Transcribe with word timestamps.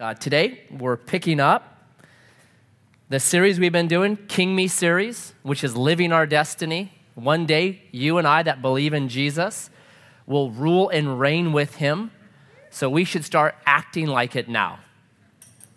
Uh, 0.00 0.14
today, 0.14 0.60
we're 0.70 0.96
picking 0.96 1.40
up 1.40 1.76
the 3.08 3.18
series 3.18 3.58
we've 3.58 3.72
been 3.72 3.88
doing, 3.88 4.16
King 4.28 4.54
Me 4.54 4.68
series, 4.68 5.34
which 5.42 5.64
is 5.64 5.76
living 5.76 6.12
our 6.12 6.24
destiny. 6.24 6.92
One 7.16 7.46
day, 7.46 7.82
you 7.90 8.16
and 8.18 8.24
I 8.24 8.44
that 8.44 8.62
believe 8.62 8.94
in 8.94 9.08
Jesus 9.08 9.70
will 10.24 10.52
rule 10.52 10.88
and 10.88 11.18
reign 11.18 11.52
with 11.52 11.74
him. 11.74 12.12
So 12.70 12.88
we 12.88 13.02
should 13.02 13.24
start 13.24 13.56
acting 13.66 14.06
like 14.06 14.36
it 14.36 14.48
now. 14.48 14.78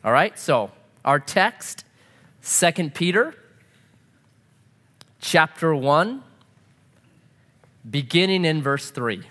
All 0.06 0.12
right? 0.12 0.38
So, 0.38 0.70
our 1.04 1.20
text, 1.20 1.84
2 2.44 2.92
Peter 2.92 3.34
chapter 5.20 5.74
1, 5.74 6.22
beginning 7.90 8.46
in 8.46 8.62
verse 8.62 8.92
3. 8.92 9.24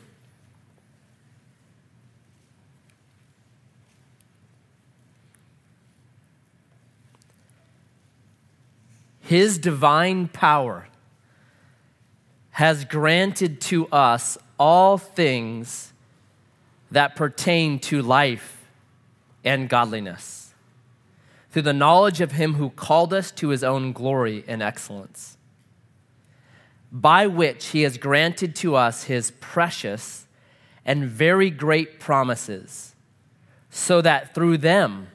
His 9.31 9.59
divine 9.59 10.27
power 10.27 10.89
has 12.51 12.85
granted 12.85 13.61
to 13.61 13.87
us 13.87 14.37
all 14.59 14.99
things 14.99 15.93
that 16.91 17.15
pertain 17.15 17.79
to 17.79 18.03
life 18.03 18.67
and 19.45 19.69
godliness 19.69 20.53
through 21.53 21.63
the 21.63 21.73
knowledge 21.73 22.21
of 22.21 22.33
Him 22.33 22.55
who 22.55 22.71
called 22.71 23.15
us 23.15 23.31
to 23.31 23.51
His 23.51 23.63
own 23.63 23.93
glory 23.93 24.43
and 24.49 24.65
excellence, 24.65 25.39
by 26.91 27.29
which 27.29 27.67
He 27.67 27.83
has 27.83 27.99
granted 27.99 28.57
to 28.57 28.75
us 28.75 29.05
His 29.05 29.31
precious 29.39 30.27
and 30.85 31.05
very 31.05 31.51
great 31.51 32.01
promises, 32.01 32.97
so 33.71 34.01
that 34.01 34.35
through 34.35 34.59
them 34.59 35.07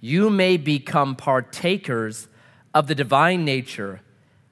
you 0.00 0.30
may 0.30 0.56
become 0.56 1.14
partakers 1.14 2.26
of 2.74 2.86
the 2.86 2.94
divine 2.94 3.44
nature, 3.44 4.00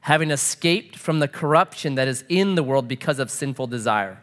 having 0.00 0.30
escaped 0.30 0.96
from 0.96 1.18
the 1.18 1.28
corruption 1.28 1.94
that 1.94 2.08
is 2.08 2.24
in 2.28 2.54
the 2.54 2.62
world 2.62 2.88
because 2.88 3.18
of 3.18 3.30
sinful 3.30 3.66
desire. 3.66 4.20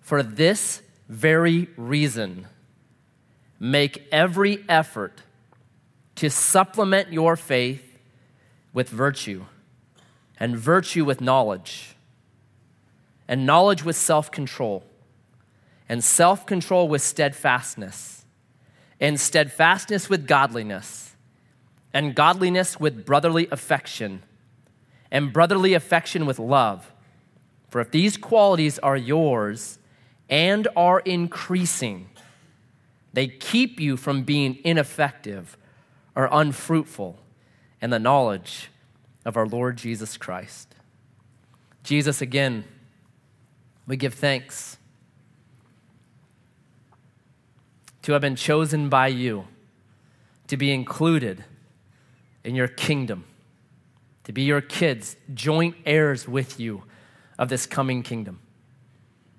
For 0.00 0.22
this 0.22 0.82
very 1.08 1.68
reason, 1.76 2.46
make 3.58 4.06
every 4.10 4.64
effort 4.68 5.22
to 6.16 6.30
supplement 6.30 7.12
your 7.12 7.36
faith 7.36 7.98
with 8.72 8.88
virtue, 8.88 9.44
and 10.38 10.56
virtue 10.56 11.04
with 11.04 11.20
knowledge, 11.20 11.96
and 13.26 13.44
knowledge 13.44 13.84
with 13.84 13.96
self 13.96 14.30
control, 14.30 14.84
and 15.88 16.02
self 16.02 16.46
control 16.46 16.88
with 16.88 17.02
steadfastness, 17.02 18.24
and 19.00 19.18
steadfastness 19.20 20.08
with 20.08 20.26
godliness 20.26 21.09
and 21.92 22.14
godliness 22.14 22.78
with 22.78 23.04
brotherly 23.04 23.48
affection, 23.50 24.22
and 25.10 25.32
brotherly 25.32 25.74
affection 25.74 26.26
with 26.26 26.38
love. 26.38 26.92
For 27.68 27.80
if 27.80 27.90
these 27.90 28.16
qualities 28.16 28.78
are 28.78 28.96
yours 28.96 29.78
and 30.28 30.68
are 30.76 31.00
increasing, 31.00 32.08
they 33.12 33.26
keep 33.26 33.80
you 33.80 33.96
from 33.96 34.22
being 34.22 34.58
ineffective 34.64 35.56
or 36.14 36.28
unfruitful 36.30 37.18
in 37.80 37.90
the 37.90 37.98
knowledge 37.98 38.70
of 39.24 39.36
our 39.36 39.46
Lord 39.46 39.76
Jesus 39.76 40.16
Christ. 40.16 40.74
Jesus, 41.82 42.20
again, 42.20 42.64
we 43.86 43.96
give 43.96 44.14
thanks 44.14 44.76
to 48.02 48.12
have 48.12 48.20
been 48.20 48.36
chosen 48.36 48.88
by 48.88 49.08
you, 49.08 49.44
to 50.46 50.56
be 50.56 50.72
included 50.72 51.44
in 52.50 52.56
your 52.56 52.66
kingdom, 52.66 53.22
to 54.24 54.32
be 54.32 54.42
your 54.42 54.60
kids, 54.60 55.14
joint 55.32 55.76
heirs 55.86 56.26
with 56.26 56.58
you 56.58 56.82
of 57.38 57.48
this 57.48 57.64
coming 57.64 58.02
kingdom. 58.02 58.40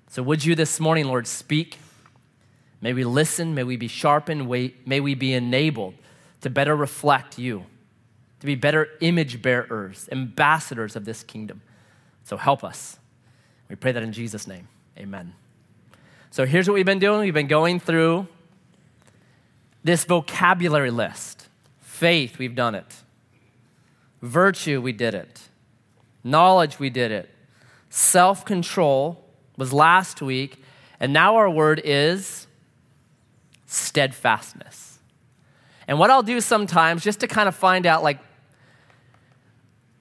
So, 0.08 0.22
would 0.22 0.42
you 0.46 0.54
this 0.54 0.80
morning, 0.80 1.04
Lord, 1.04 1.26
speak? 1.26 1.76
May 2.80 2.94
we 2.94 3.04
listen, 3.04 3.54
may 3.54 3.64
we 3.64 3.76
be 3.76 3.86
sharpened, 3.86 4.48
may 4.48 5.00
we 5.00 5.14
be 5.14 5.34
enabled 5.34 5.92
to 6.40 6.48
better 6.48 6.74
reflect 6.74 7.38
you, 7.38 7.66
to 8.40 8.46
be 8.46 8.54
better 8.54 8.88
image 9.02 9.42
bearers, 9.42 10.08
ambassadors 10.10 10.96
of 10.96 11.04
this 11.04 11.22
kingdom. 11.22 11.60
So, 12.24 12.38
help 12.38 12.64
us. 12.64 12.96
We 13.68 13.76
pray 13.76 13.92
that 13.92 14.02
in 14.02 14.14
Jesus' 14.14 14.46
name. 14.46 14.68
Amen. 14.96 15.34
So, 16.30 16.46
here's 16.46 16.66
what 16.66 16.72
we've 16.72 16.86
been 16.86 16.98
doing 16.98 17.20
we've 17.20 17.34
been 17.34 17.46
going 17.46 17.78
through 17.78 18.26
this 19.84 20.06
vocabulary 20.06 20.90
list 20.90 21.50
Faith, 22.02 22.36
we've 22.36 22.56
done 22.56 22.74
it. 22.74 22.96
Virtue, 24.22 24.80
we 24.80 24.92
did 24.92 25.14
it. 25.14 25.48
Knowledge, 26.24 26.78
we 26.78 26.88
did 26.88 27.10
it. 27.10 27.28
Self 27.90 28.44
control 28.44 29.24
was 29.56 29.72
last 29.72 30.22
week. 30.22 30.62
And 31.00 31.12
now 31.12 31.36
our 31.36 31.50
word 31.50 31.82
is 31.84 32.46
steadfastness. 33.66 35.00
And 35.88 35.98
what 35.98 36.10
I'll 36.10 36.22
do 36.22 36.40
sometimes, 36.40 37.02
just 37.02 37.20
to 37.20 37.26
kind 37.26 37.48
of 37.48 37.56
find 37.56 37.84
out, 37.86 38.04
like, 38.04 38.20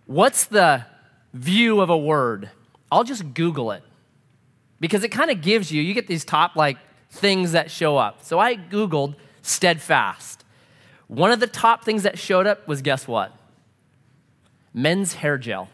what's 0.06 0.46
the 0.46 0.86
view 1.34 1.82
of 1.82 1.90
a 1.90 1.98
word, 1.98 2.52
I'll 2.92 3.04
just 3.04 3.34
Google 3.34 3.72
it. 3.72 3.84
Because 4.80 5.04
it 5.04 5.10
kind 5.10 5.32
of 5.32 5.42
gives 5.42 5.72
you, 5.72 5.82
you 5.82 5.96
get 5.96 6.06
these 6.06 6.24
top, 6.24 6.56
like, 6.56 6.78
things 7.10 7.54
that 7.54 7.72
show 7.72 7.98
up. 7.98 8.24
So 8.24 8.38
I 8.38 8.56
Googled 8.56 9.16
steadfast. 9.42 10.44
One 11.08 11.32
of 11.32 11.40
the 11.40 11.48
top 11.48 11.84
things 11.84 12.04
that 12.04 12.20
showed 12.20 12.46
up 12.46 12.68
was 12.68 12.82
guess 12.82 13.08
what? 13.08 13.36
Men's 14.74 15.16
hair 15.16 15.38
gel. 15.38 15.70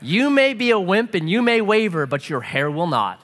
you 0.00 0.30
may 0.30 0.54
be 0.54 0.70
a 0.70 0.78
wimp 0.78 1.14
and 1.14 1.28
you 1.28 1.42
may 1.42 1.60
waver, 1.60 2.06
but 2.06 2.28
your 2.28 2.40
hair 2.40 2.70
will 2.70 2.86
not. 2.86 3.20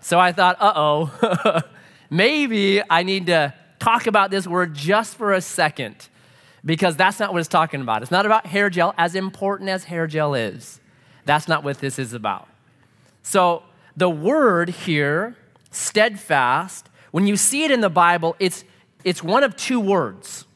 So 0.00 0.18
I 0.18 0.32
thought, 0.32 0.56
uh 0.60 0.72
oh, 0.74 1.60
maybe 2.10 2.82
I 2.90 3.02
need 3.02 3.26
to 3.26 3.54
talk 3.78 4.06
about 4.06 4.30
this 4.30 4.46
word 4.46 4.74
just 4.74 5.16
for 5.16 5.32
a 5.32 5.40
second 5.40 6.08
because 6.64 6.96
that's 6.96 7.18
not 7.18 7.32
what 7.32 7.40
it's 7.40 7.48
talking 7.48 7.80
about. 7.80 8.02
It's 8.02 8.10
not 8.10 8.26
about 8.26 8.46
hair 8.46 8.70
gel, 8.70 8.94
as 8.98 9.14
important 9.14 9.70
as 9.70 9.84
hair 9.84 10.06
gel 10.06 10.34
is. 10.34 10.80
That's 11.24 11.48
not 11.48 11.64
what 11.64 11.78
this 11.78 11.98
is 11.98 12.12
about. 12.12 12.48
So 13.22 13.62
the 13.96 14.10
word 14.10 14.70
here, 14.70 15.36
steadfast, 15.70 16.88
when 17.10 17.26
you 17.26 17.36
see 17.36 17.64
it 17.64 17.70
in 17.70 17.80
the 17.80 17.90
Bible, 17.90 18.36
it's, 18.38 18.64
it's 19.04 19.22
one 19.22 19.44
of 19.44 19.56
two 19.56 19.80
words. 19.80 20.46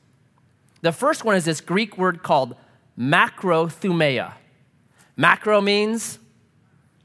The 0.87 0.93
first 0.93 1.25
one 1.25 1.35
is 1.35 1.45
this 1.45 1.61
Greek 1.61 1.99
word 1.99 2.23
called 2.23 2.55
macrothumia. 2.97 4.35
Macro 5.17 5.61
means 5.61 6.21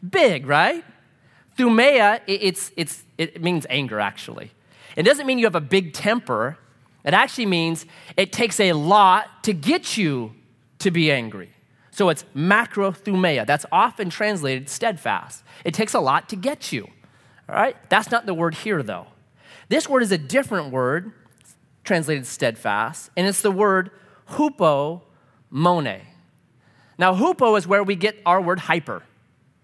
big, 0.08 0.46
right? 0.46 0.86
Thumia, 1.58 2.22
it's, 2.28 2.72
it's, 2.78 3.04
it 3.18 3.42
means 3.42 3.66
anger, 3.72 4.00
actually. 4.00 4.52
It 4.96 5.02
doesn't 5.02 5.26
mean 5.26 5.40
you 5.40 5.48
have 5.48 5.56
a 5.56 5.60
big 5.60 5.94
temper. 5.94 6.60
It 7.04 7.16
actually 7.16 7.48
means 7.48 7.88
it 8.16 8.32
takes 8.32 8.60
a 8.60 8.74
lot 8.74 9.44
to 9.46 9.52
get 9.52 9.98
you 9.98 10.36
to 10.78 10.92
be 10.92 11.12
angry. 11.12 11.50
So 11.90 12.10
it's 12.10 12.24
macrothumia. 12.36 13.48
That's 13.48 13.66
often 13.72 14.12
translated 14.12 14.70
steadfast. 14.70 15.44
It 15.66 15.74
takes 15.74 15.96
a 15.96 16.00
lot 16.00 16.30
to 16.30 16.36
get 16.36 16.72
you. 16.72 16.88
All 17.50 17.56
right? 17.56 17.76
That's 17.90 18.12
not 18.12 18.28
the 18.28 18.36
word 18.36 18.54
here, 18.54 18.84
though. 18.84 19.08
This 19.70 19.90
word 19.90 20.04
is 20.04 20.12
a 20.12 20.20
different 20.20 20.72
word, 20.72 21.14
translated 21.84 22.26
steadfast, 22.26 23.10
and 23.16 23.28
it's 23.28 23.42
the 23.42 23.52
word 23.52 23.92
hupo 24.30 25.02
mone. 25.50 26.02
Now, 26.98 27.16
hupo 27.16 27.58
is 27.58 27.68
where 27.68 27.84
we 27.84 27.96
get 27.96 28.22
our 28.26 28.42
word 28.42 28.60
hyper. 28.60 29.04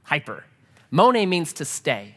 Hyper. 0.04 0.44
Mone 0.90 1.30
means 1.30 1.54
to 1.54 1.66
stay. 1.66 2.16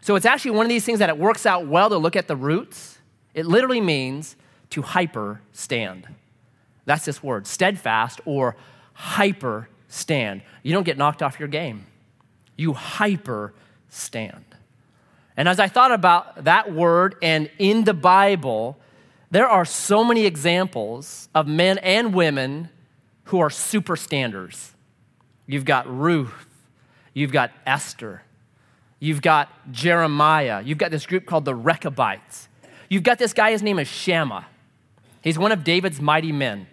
So 0.00 0.16
it's 0.16 0.26
actually 0.26 0.52
one 0.52 0.66
of 0.66 0.70
these 0.70 0.84
things 0.84 0.98
that 0.98 1.08
it 1.08 1.16
works 1.16 1.46
out 1.46 1.66
well 1.66 1.88
to 1.88 1.96
look 1.96 2.16
at 2.16 2.26
the 2.26 2.36
roots. 2.36 2.98
It 3.34 3.46
literally 3.46 3.80
means 3.80 4.36
to 4.70 4.82
hyper 4.82 5.40
stand. 5.52 6.08
That's 6.84 7.04
this 7.04 7.22
word, 7.22 7.46
steadfast 7.46 8.20
or 8.24 8.56
hyper 8.94 9.68
stand. 9.88 10.42
You 10.62 10.72
don't 10.72 10.82
get 10.82 10.98
knocked 10.98 11.22
off 11.22 11.38
your 11.38 11.48
game, 11.48 11.86
you 12.56 12.72
hyper 12.72 13.54
stand. 13.88 14.44
And 15.36 15.48
as 15.48 15.58
I 15.58 15.68
thought 15.68 15.92
about 15.92 16.44
that 16.44 16.72
word 16.72 17.16
and 17.22 17.50
in 17.58 17.84
the 17.84 17.94
Bible, 17.94 18.76
there 19.32 19.48
are 19.48 19.64
so 19.64 20.04
many 20.04 20.26
examples 20.26 21.30
of 21.34 21.48
men 21.48 21.78
and 21.78 22.14
women 22.14 22.68
who 23.24 23.40
are 23.40 23.48
super 23.48 23.96
standers. 23.96 24.72
You've 25.46 25.64
got 25.64 25.88
Ruth, 25.88 26.46
you've 27.14 27.32
got 27.32 27.50
Esther, 27.66 28.22
you've 29.00 29.22
got 29.22 29.48
Jeremiah, 29.72 30.62
you've 30.62 30.76
got 30.76 30.90
this 30.90 31.06
group 31.06 31.24
called 31.24 31.46
the 31.46 31.54
Rechabites. 31.54 32.48
You've 32.90 33.04
got 33.04 33.18
this 33.18 33.32
guy, 33.32 33.52
his 33.52 33.62
name 33.62 33.78
is 33.78 33.88
Shammah. 33.88 34.44
He's 35.22 35.38
one 35.38 35.50
of 35.50 35.64
David's 35.64 35.98
mighty 35.98 36.30
men. 36.30 36.66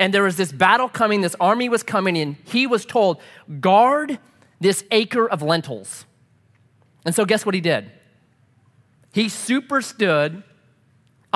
And 0.00 0.12
there 0.12 0.24
was 0.24 0.36
this 0.36 0.50
battle 0.50 0.88
coming, 0.88 1.20
this 1.20 1.36
army 1.38 1.68
was 1.68 1.84
coming 1.84 2.16
in. 2.16 2.36
He 2.44 2.66
was 2.66 2.84
told, 2.84 3.20
guard 3.60 4.18
this 4.60 4.82
acre 4.90 5.28
of 5.30 5.40
lentils. 5.40 6.04
And 7.04 7.14
so, 7.14 7.24
guess 7.24 7.46
what 7.46 7.54
he 7.54 7.60
did? 7.60 7.92
he 9.16 9.26
superstood 9.26 10.42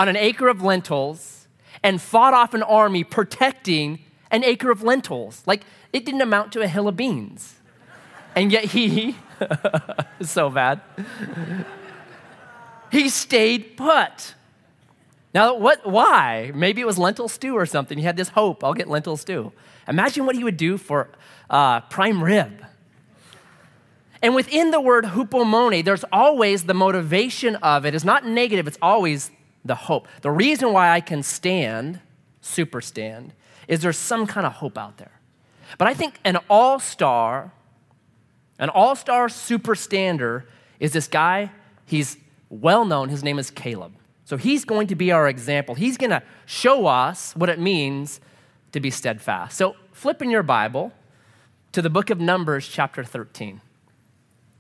on 0.00 0.08
an 0.08 0.17
acre 0.17 0.49
of 0.49 0.62
lentils 0.62 1.47
and 1.82 2.00
fought 2.00 2.32
off 2.32 2.55
an 2.55 2.62
army 2.62 3.05
protecting 3.05 3.99
an 4.31 4.43
acre 4.43 4.70
of 4.70 4.82
lentils. 4.82 5.43
Like, 5.44 5.62
it 5.93 6.06
didn't 6.06 6.23
amount 6.23 6.52
to 6.52 6.62
a 6.62 6.67
hill 6.67 6.88
of 6.88 6.97
beans. 6.97 7.56
And 8.35 8.50
yet 8.50 8.64
he, 8.64 9.14
so 10.23 10.49
bad, 10.49 10.81
he 12.91 13.11
stayed 13.11 13.76
put. 13.76 14.37
Now, 15.35 15.55
what, 15.55 15.87
why? 15.87 16.50
Maybe 16.55 16.81
it 16.81 16.87
was 16.87 16.97
lentil 16.97 17.29
stew 17.29 17.55
or 17.55 17.67
something. 17.67 17.99
He 17.99 18.05
had 18.05 18.17
this 18.17 18.31
hope 18.31 18.64
I'll 18.64 18.73
get 18.73 18.88
lentil 18.88 19.19
stew. 19.19 19.52
Imagine 19.87 20.25
what 20.25 20.35
he 20.35 20.43
would 20.43 20.56
do 20.56 20.79
for 20.79 21.11
uh, 21.50 21.81
prime 21.82 22.25
rib. 22.25 22.64
And 24.23 24.35
within 24.35 24.70
the 24.70 24.81
word 24.81 25.05
hupomone, 25.05 25.85
there's 25.85 26.05
always 26.11 26.64
the 26.64 26.75
motivation 26.75 27.56
of 27.56 27.85
it. 27.85 27.94
It's 27.94 28.02
not 28.02 28.25
negative, 28.25 28.67
it's 28.67 28.79
always 28.81 29.31
the 29.64 29.74
hope. 29.74 30.08
The 30.22 30.30
reason 30.30 30.72
why 30.72 30.90
I 30.90 31.00
can 31.00 31.22
stand, 31.22 32.00
super 32.40 32.80
stand, 32.80 33.32
is 33.68 33.82
there's 33.82 33.98
some 33.98 34.26
kind 34.26 34.46
of 34.46 34.54
hope 34.54 34.78
out 34.78 34.96
there. 34.96 35.20
But 35.78 35.88
I 35.88 35.94
think 35.94 36.18
an 36.24 36.38
all 36.48 36.78
star, 36.78 37.52
an 38.58 38.68
all 38.68 38.96
star 38.96 39.28
super 39.28 39.74
stander 39.74 40.46
is 40.78 40.92
this 40.92 41.06
guy. 41.06 41.52
He's 41.86 42.16
well 42.48 42.84
known. 42.84 43.08
His 43.08 43.22
name 43.22 43.38
is 43.38 43.50
Caleb. 43.50 43.92
So 44.24 44.36
he's 44.36 44.64
going 44.64 44.86
to 44.88 44.94
be 44.94 45.12
our 45.12 45.28
example. 45.28 45.74
He's 45.74 45.96
going 45.96 46.10
to 46.10 46.22
show 46.46 46.86
us 46.86 47.34
what 47.34 47.48
it 47.48 47.58
means 47.58 48.20
to 48.72 48.80
be 48.80 48.90
steadfast. 48.90 49.56
So 49.56 49.76
flip 49.92 50.22
in 50.22 50.30
your 50.30 50.42
Bible 50.42 50.92
to 51.72 51.82
the 51.82 51.90
book 51.90 52.10
of 52.10 52.20
Numbers, 52.20 52.66
chapter 52.66 53.04
13. 53.04 53.60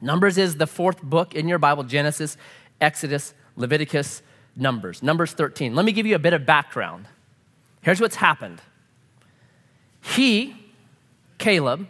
Numbers 0.00 0.38
is 0.38 0.56
the 0.56 0.66
fourth 0.66 1.02
book 1.02 1.34
in 1.34 1.48
your 1.48 1.58
Bible 1.58 1.84
Genesis, 1.84 2.36
Exodus, 2.80 3.34
Leviticus, 3.56 4.22
Numbers. 4.56 5.02
Numbers 5.02 5.32
13. 5.32 5.74
Let 5.74 5.84
me 5.84 5.92
give 5.92 6.06
you 6.06 6.14
a 6.14 6.20
bit 6.20 6.32
of 6.32 6.44
background. 6.46 7.06
Here's 7.82 8.00
what's 8.00 8.16
happened. 8.16 8.60
He, 10.00 10.54
Caleb, 11.38 11.88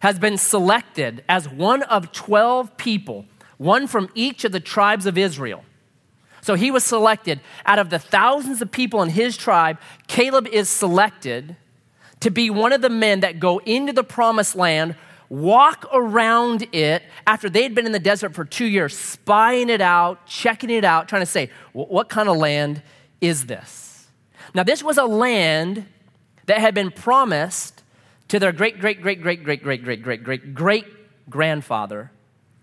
has 0.00 0.18
been 0.18 0.36
selected 0.36 1.24
as 1.28 1.48
one 1.48 1.82
of 1.84 2.12
12 2.12 2.76
people, 2.76 3.24
one 3.58 3.86
from 3.86 4.08
each 4.14 4.44
of 4.44 4.52
the 4.52 4.60
tribes 4.60 5.06
of 5.06 5.16
Israel. 5.16 5.64
So 6.42 6.56
he 6.56 6.70
was 6.70 6.84
selected 6.84 7.40
out 7.64 7.78
of 7.78 7.88
the 7.88 7.98
thousands 7.98 8.60
of 8.60 8.70
people 8.70 9.02
in 9.02 9.08
his 9.08 9.36
tribe. 9.36 9.78
Caleb 10.08 10.46
is 10.48 10.68
selected 10.68 11.56
to 12.20 12.30
be 12.30 12.50
one 12.50 12.72
of 12.72 12.82
the 12.82 12.90
men 12.90 13.20
that 13.20 13.40
go 13.40 13.58
into 13.60 13.94
the 13.94 14.04
promised 14.04 14.54
land 14.54 14.94
walk 15.34 15.86
around 15.92 16.68
it 16.72 17.02
after 17.26 17.50
they'd 17.50 17.74
been 17.74 17.86
in 17.86 17.92
the 17.92 17.98
desert 17.98 18.34
for 18.34 18.44
two 18.44 18.66
years, 18.66 18.96
spying 18.96 19.68
it 19.68 19.80
out, 19.80 20.26
checking 20.26 20.70
it 20.70 20.84
out, 20.84 21.08
trying 21.08 21.22
to 21.22 21.26
say, 21.26 21.50
what 21.72 22.08
kind 22.08 22.28
of 22.28 22.36
land 22.36 22.82
is 23.20 23.46
this? 23.46 24.06
Now, 24.54 24.62
this 24.62 24.82
was 24.82 24.96
a 24.96 25.04
land 25.04 25.86
that 26.46 26.58
had 26.58 26.74
been 26.74 26.90
promised 26.90 27.82
to 28.28 28.38
their 28.38 28.52
great, 28.52 28.78
great, 28.78 29.02
great, 29.02 29.20
great, 29.20 29.42
great, 29.42 29.62
great, 29.62 29.82
great, 29.82 30.02
great, 30.02 30.22
great, 30.22 30.54
great 30.54 30.84
grandfather, 31.28 32.12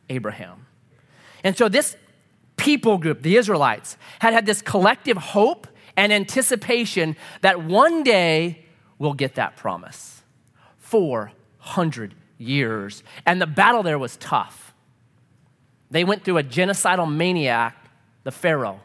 Abraham. 0.09 0.65
And 1.44 1.57
so, 1.57 1.67
this 1.67 1.97
people 2.56 2.97
group, 2.97 3.21
the 3.21 3.35
Israelites, 3.35 3.97
had 4.19 4.33
had 4.33 4.45
this 4.45 4.62
collective 4.62 5.17
hope 5.17 5.67
and 5.97 6.13
anticipation 6.13 7.17
that 7.41 7.63
one 7.63 8.03
day 8.03 8.65
we'll 8.97 9.13
get 9.13 9.35
that 9.35 9.57
promise. 9.57 10.21
400 10.77 12.13
years. 12.41 13.03
And 13.25 13.41
the 13.41 13.47
battle 13.47 13.83
there 13.83 13.99
was 13.99 14.17
tough. 14.17 14.73
They 15.89 16.03
went 16.03 16.23
through 16.23 16.38
a 16.38 16.43
genocidal 16.43 17.11
maniac, 17.11 17.75
the 18.23 18.31
Pharaoh, 18.31 18.79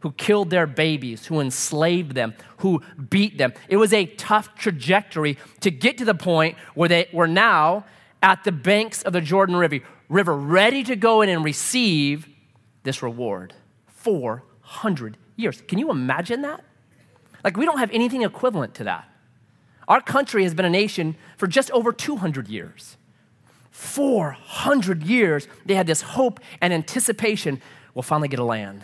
who 0.00 0.12
killed 0.12 0.50
their 0.50 0.66
babies, 0.66 1.26
who 1.26 1.40
enslaved 1.40 2.14
them, 2.14 2.34
who 2.58 2.82
beat 3.10 3.38
them. 3.38 3.52
It 3.68 3.76
was 3.76 3.92
a 3.92 4.06
tough 4.06 4.54
trajectory 4.56 5.38
to 5.60 5.70
get 5.70 5.98
to 5.98 6.04
the 6.04 6.14
point 6.14 6.56
where 6.74 6.88
they 6.88 7.08
were 7.12 7.28
now 7.28 7.84
at 8.22 8.44
the 8.44 8.52
banks 8.52 9.02
of 9.02 9.12
the 9.12 9.20
Jordan 9.20 9.56
River, 9.56 9.80
river 10.08 10.36
ready 10.36 10.84
to 10.84 10.96
go 10.96 11.22
in 11.22 11.28
and 11.28 11.44
receive 11.44 12.28
this 12.82 13.02
reward. 13.02 13.54
400 13.86 15.16
years. 15.36 15.62
Can 15.62 15.78
you 15.78 15.90
imagine 15.90 16.42
that? 16.42 16.64
Like, 17.44 17.56
we 17.56 17.64
don't 17.64 17.78
have 17.78 17.90
anything 17.92 18.22
equivalent 18.22 18.74
to 18.74 18.84
that. 18.84 19.08
Our 19.88 20.00
country 20.00 20.44
has 20.44 20.54
been 20.54 20.64
a 20.64 20.70
nation 20.70 21.16
for 21.36 21.46
just 21.46 21.70
over 21.72 21.92
200 21.92 22.48
years. 22.48 22.96
400 23.70 25.02
years, 25.02 25.48
they 25.66 25.74
had 25.74 25.86
this 25.86 26.02
hope 26.02 26.40
and 26.60 26.72
anticipation 26.72 27.60
we'll 27.94 28.02
finally 28.02 28.28
get 28.28 28.38
a 28.38 28.44
land. 28.44 28.82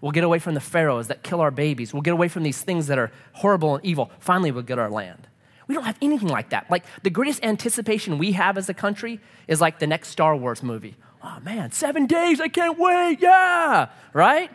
We'll 0.00 0.12
get 0.12 0.24
away 0.24 0.38
from 0.38 0.54
the 0.54 0.60
pharaohs 0.60 1.08
that 1.08 1.22
kill 1.22 1.40
our 1.40 1.50
babies. 1.50 1.94
We'll 1.94 2.02
get 2.02 2.12
away 2.12 2.28
from 2.28 2.42
these 2.42 2.60
things 2.60 2.88
that 2.88 2.98
are 2.98 3.10
horrible 3.32 3.76
and 3.76 3.84
evil. 3.84 4.10
Finally, 4.18 4.50
we'll 4.50 4.62
get 4.62 4.78
our 4.78 4.90
land. 4.90 5.28
We 5.66 5.74
don't 5.74 5.84
have 5.84 5.96
anything 6.02 6.28
like 6.28 6.50
that. 6.50 6.70
Like, 6.70 6.84
the 7.02 7.10
greatest 7.10 7.42
anticipation 7.42 8.18
we 8.18 8.32
have 8.32 8.58
as 8.58 8.68
a 8.68 8.74
country 8.74 9.18
is 9.48 9.60
like 9.62 9.78
the 9.78 9.86
next 9.86 10.08
Star 10.08 10.36
Wars 10.36 10.62
movie. 10.62 10.96
Oh 11.22 11.38
man, 11.42 11.72
seven 11.72 12.04
days, 12.04 12.38
I 12.38 12.48
can't 12.48 12.78
wait, 12.78 13.20
yeah, 13.20 13.88
right? 14.12 14.50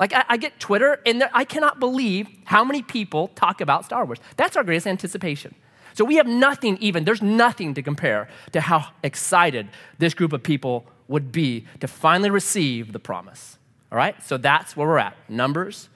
Like, 0.00 0.14
I, 0.14 0.24
I 0.30 0.36
get 0.38 0.58
Twitter, 0.58 0.98
and 1.04 1.20
there, 1.20 1.30
I 1.34 1.44
cannot 1.44 1.78
believe 1.78 2.26
how 2.44 2.64
many 2.64 2.80
people 2.80 3.28
talk 3.28 3.60
about 3.60 3.84
Star 3.84 4.06
Wars. 4.06 4.18
That's 4.36 4.56
our 4.56 4.64
greatest 4.64 4.86
anticipation. 4.86 5.54
So 5.92 6.04
we 6.06 6.16
have 6.16 6.26
nothing 6.26 6.78
even, 6.80 7.04
there's 7.04 7.20
nothing 7.20 7.74
to 7.74 7.82
compare 7.82 8.28
to 8.52 8.62
how 8.62 8.88
excited 9.02 9.68
this 9.98 10.14
group 10.14 10.32
of 10.32 10.42
people 10.42 10.86
would 11.08 11.30
be 11.30 11.66
to 11.80 11.86
finally 11.86 12.30
receive 12.30 12.92
the 12.92 12.98
promise. 12.98 13.58
All 13.92 13.98
right? 13.98 14.20
So 14.22 14.38
that's 14.38 14.74
where 14.74 14.88
we're 14.88 14.98
at. 14.98 15.16
Numbers 15.28 15.90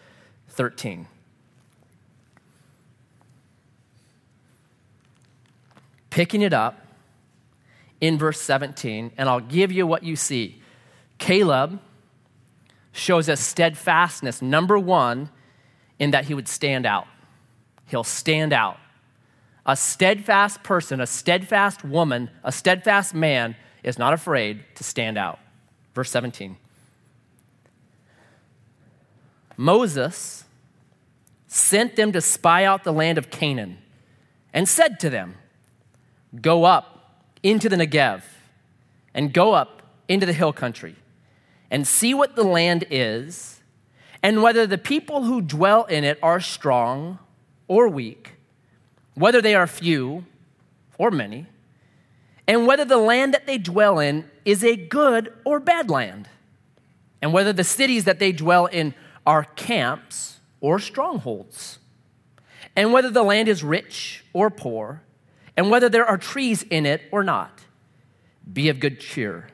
13. 0.50 1.06
Picking 6.10 6.42
it 6.42 6.52
up 6.52 6.86
in 8.00 8.18
verse 8.18 8.40
17, 8.40 9.12
and 9.16 9.28
I'll 9.28 9.40
give 9.40 9.72
you 9.72 9.86
what 9.86 10.02
you 10.02 10.14
see. 10.14 10.60
Caleb 11.18 11.80
shows 12.94 13.28
us 13.28 13.40
steadfastness, 13.40 14.40
number 14.40 14.78
one, 14.78 15.28
in 15.98 16.12
that 16.12 16.26
he 16.26 16.34
would 16.34 16.48
stand 16.48 16.86
out. 16.86 17.06
He'll 17.86 18.04
stand 18.04 18.52
out. 18.52 18.78
A 19.66 19.76
steadfast 19.76 20.62
person, 20.62 21.00
a 21.00 21.06
steadfast 21.06 21.84
woman, 21.84 22.30
a 22.44 22.52
steadfast 22.52 23.12
man 23.12 23.56
is 23.82 23.98
not 23.98 24.12
afraid 24.12 24.64
to 24.76 24.84
stand 24.84 25.18
out. 25.18 25.40
Verse 25.94 26.10
17. 26.10 26.56
Moses 29.56 30.44
sent 31.48 31.96
them 31.96 32.12
to 32.12 32.20
spy 32.20 32.64
out 32.64 32.84
the 32.84 32.92
land 32.92 33.18
of 33.18 33.30
Canaan 33.30 33.78
and 34.52 34.68
said 34.68 35.00
to 35.00 35.10
them, 35.10 35.34
Go 36.40 36.64
up 36.64 37.24
into 37.42 37.68
the 37.68 37.76
Negev 37.76 38.22
and 39.14 39.32
go 39.32 39.52
up 39.52 39.82
into 40.08 40.26
the 40.26 40.32
hill 40.32 40.52
country 40.52 40.96
and 41.74 41.88
see 41.88 42.14
what 42.14 42.36
the 42.36 42.44
land 42.44 42.84
is, 42.88 43.60
and 44.22 44.44
whether 44.44 44.64
the 44.64 44.78
people 44.78 45.24
who 45.24 45.42
dwell 45.42 45.82
in 45.86 46.04
it 46.04 46.16
are 46.22 46.38
strong 46.38 47.18
or 47.66 47.88
weak, 47.88 48.34
whether 49.14 49.42
they 49.42 49.56
are 49.56 49.66
few 49.66 50.24
or 50.98 51.10
many, 51.10 51.46
and 52.46 52.68
whether 52.68 52.84
the 52.84 52.96
land 52.96 53.34
that 53.34 53.48
they 53.48 53.58
dwell 53.58 53.98
in 53.98 54.24
is 54.44 54.62
a 54.62 54.76
good 54.76 55.34
or 55.44 55.58
bad 55.58 55.90
land, 55.90 56.28
and 57.20 57.32
whether 57.32 57.52
the 57.52 57.64
cities 57.64 58.04
that 58.04 58.20
they 58.20 58.30
dwell 58.30 58.66
in 58.66 58.94
are 59.26 59.42
camps 59.42 60.38
or 60.60 60.78
strongholds, 60.78 61.80
and 62.76 62.92
whether 62.92 63.10
the 63.10 63.24
land 63.24 63.48
is 63.48 63.64
rich 63.64 64.24
or 64.32 64.48
poor, 64.48 65.02
and 65.56 65.72
whether 65.72 65.88
there 65.88 66.06
are 66.06 66.18
trees 66.18 66.62
in 66.70 66.86
it 66.86 67.02
or 67.10 67.24
not. 67.24 67.64
Be 68.52 68.68
of 68.68 68.78
good 68.78 69.00
cheer 69.00 69.48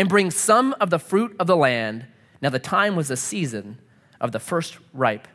and 0.00 0.08
bring 0.08 0.30
some 0.30 0.74
of 0.80 0.88
the 0.88 0.98
fruit 0.98 1.36
of 1.38 1.46
the 1.46 1.54
land. 1.54 2.06
Now, 2.40 2.48
the 2.48 2.58
time 2.58 2.96
was 2.96 3.08
the 3.08 3.18
season 3.18 3.76
of 4.18 4.32
the 4.32 4.40
first 4.40 4.78
ripe 4.94 5.28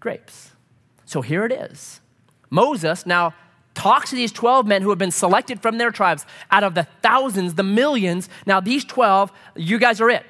grapes. 0.00 0.50
So 1.06 1.22
here 1.22 1.46
it 1.46 1.52
is. 1.52 2.02
Moses 2.50 3.06
now 3.06 3.32
talks 3.72 4.10
to 4.10 4.16
these 4.16 4.32
12 4.32 4.66
men 4.66 4.82
who 4.82 4.90
have 4.90 4.98
been 4.98 5.10
selected 5.10 5.62
from 5.62 5.78
their 5.78 5.90
tribes 5.90 6.26
out 6.50 6.62
of 6.62 6.74
the 6.74 6.86
thousands, 7.00 7.54
the 7.54 7.62
millions. 7.62 8.28
Now, 8.44 8.60
these 8.60 8.84
12, 8.84 9.32
you 9.54 9.78
guys 9.78 9.98
are 10.02 10.10
it. 10.10 10.26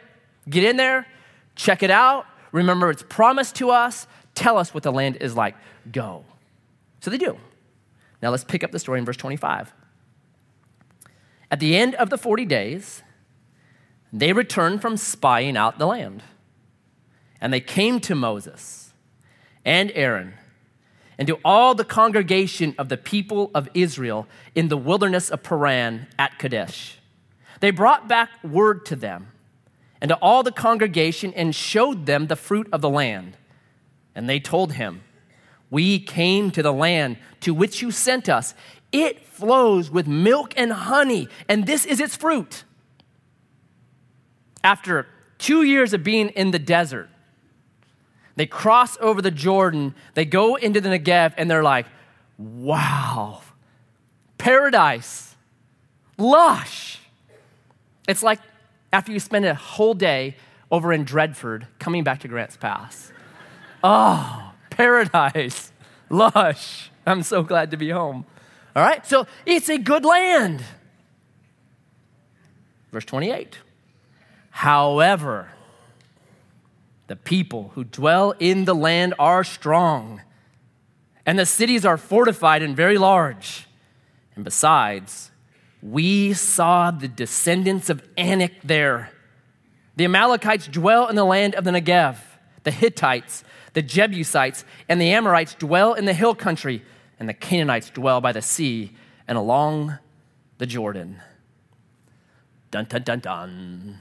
Get 0.49 0.63
in 0.63 0.77
there, 0.77 1.05
check 1.57 1.83
it 1.83 1.91
out. 1.91 2.25
Remember, 2.53 2.89
it's 2.89 3.03
promised 3.03 3.57
to 3.57 3.71
us. 3.71 4.07
Tell 4.37 4.59
us 4.59 4.75
what 4.75 4.85
the 4.85 4.93
land 4.93 5.17
is 5.17 5.35
like. 5.35 5.57
Go. 5.91 6.25
So 7.01 7.11
they 7.11 7.19
do. 7.19 7.37
Now, 8.23 8.31
let's 8.31 8.45
pick 8.45 8.63
up 8.63 8.71
the 8.71 8.79
story 8.79 9.01
in 9.01 9.05
verse 9.05 9.17
25. 9.17 9.75
At 11.51 11.59
the 11.59 11.77
end 11.77 11.97
of 11.97 12.11
the 12.11 12.19
40 12.19 12.45
days, 12.45 13.03
they 14.13 14.33
returned 14.33 14.83
from 14.83 14.97
spying 14.97 15.57
out 15.57 15.79
the 15.79 15.87
land. 15.87 16.23
And 17.41 17.53
they 17.53 17.61
came 17.61 18.01
to 18.01 18.15
Moses 18.15 18.93
and 19.65 19.93
Aaron 19.95 20.35
and 21.19 21.27
to 21.29 21.39
all 21.45 21.75
the 21.75 21.85
congregation 21.85 22.75
of 22.79 22.89
the 22.89 22.97
people 22.97 23.51
of 23.55 23.69
Israel 23.75 24.27
in 24.55 24.69
the 24.69 24.77
wilderness 24.77 25.31
of 25.31 25.43
Paran 25.43 26.07
at 26.19 26.39
Kadesh. 26.39 26.99
They 27.61 27.71
brought 27.71 28.09
back 28.09 28.31
word 28.45 28.85
to 28.87 28.97
them 28.97 29.29
and 30.01 30.11
to 30.11 30.17
all 30.17 30.43
the 30.43 30.53
congregation 30.53 31.33
and 31.35 31.55
showed 31.55 32.07
them 32.07 32.27
the 32.27 32.37
fruit 32.37 32.69
of 32.73 32.81
the 32.81 32.91
land. 32.91 33.37
And 34.15 34.29
they 34.29 34.41
told 34.41 34.75
him, 34.75 35.03
We 35.71 35.99
came 35.99 36.51
to 36.51 36.63
the 36.63 36.73
land 36.73 37.17
to 37.41 37.55
which 37.55 37.81
you 37.81 37.91
sent 37.91 38.29
us. 38.29 38.55
It 38.93 39.27
flows 39.27 39.91
with 39.91 40.07
milk 40.07 40.55
and 40.57 40.73
honey, 40.73 41.29
and 41.49 41.67
this 41.67 41.85
is 41.85 42.01
its 42.01 42.17
fruit. 42.17 42.65
After 44.67 45.07
two 45.39 45.63
years 45.63 45.93
of 45.93 46.03
being 46.03 46.31
in 46.31 46.51
the 46.51 46.59
desert, 46.59 47.09
they 48.35 48.47
cross 48.47 48.99
over 49.01 49.23
the 49.23 49.31
Jordan, 49.31 49.95
they 50.15 50.25
go 50.25 50.57
into 50.57 50.81
the 50.81 50.89
Negev, 50.89 51.35
and 51.37 51.49
they're 51.49 51.63
like, 51.63 51.87
wow, 52.37 53.43
paradise, 54.39 55.37
lush. 56.19 56.99
It's 58.09 58.25
like 58.25 58.41
after 58.93 59.13
you 59.13 59.21
spend 59.21 59.45
a 59.45 59.55
whole 59.55 59.95
day 59.95 60.35
over 60.69 60.93
in 60.93 61.05
Dreadford 61.05 61.69
coming 61.79 62.03
back 62.03 62.19
to 62.23 62.29
Grants 62.29 62.57
Pass. 62.57 63.13
Oh, 63.85 64.53
paradise, 64.71 65.71
lush. 66.11 66.91
I'm 67.07 67.23
so 67.23 67.45
glad 67.45 67.71
to 67.71 67.77
be 67.77 67.91
home. 67.91 68.27
All 68.75 68.83
right, 68.83 69.07
so 69.07 69.29
it's 69.47 69.69
a 69.69 69.79
good 69.79 70.05
land. 70.05 70.65
Verse 72.91 73.05
28. 73.05 73.61
However, 74.57 75.51
the 77.09 77.15
people 77.15 77.73
who 77.75 77.85
dwell 77.85 78.33
in 78.39 78.65
the 78.65 78.75
land 78.75 79.13
are 79.19 79.45
strong, 79.45 80.23
and 81.27 81.39
the 81.39 81.45
cities 81.45 81.85
are 81.85 81.99
fortified 81.99 82.63
and 82.63 82.75
very 82.75 82.97
large. 82.97 83.67
And 84.35 84.45
besides, 84.45 85.31
we 85.83 86.33
saw 86.33 86.91
the 86.91 87.07
descendants 87.07 87.91
of 87.91 88.03
Anak 88.17 88.63
there. 88.65 89.11
The 89.97 90.07
Amalekites 90.07 90.69
dwell 90.69 91.07
in 91.09 91.17
the 91.17 91.25
land 91.27 91.55
of 91.55 91.65
the 91.65 91.71
Negev. 91.71 92.17
The 92.63 92.71
Hittites, 92.71 93.45
the 93.75 93.83
Jebusites, 93.83 94.65
and 94.89 94.99
the 94.99 95.11
Amorites 95.11 95.55
dwell 95.55 95.93
in 95.93 96.07
the 96.07 96.15
hill 96.15 96.35
country, 96.35 96.83
and 97.21 97.29
the 97.29 97.35
Canaanites 97.35 97.91
dwell 97.91 98.23
by 98.23 98.33
the 98.33 98.41
sea 98.41 98.93
and 99.29 99.37
along 99.37 99.99
the 100.57 100.67
Jordan. 100.67 101.21
Dun 102.71 102.87
dun 102.87 103.03
dun 103.03 103.21
dun. 103.21 104.01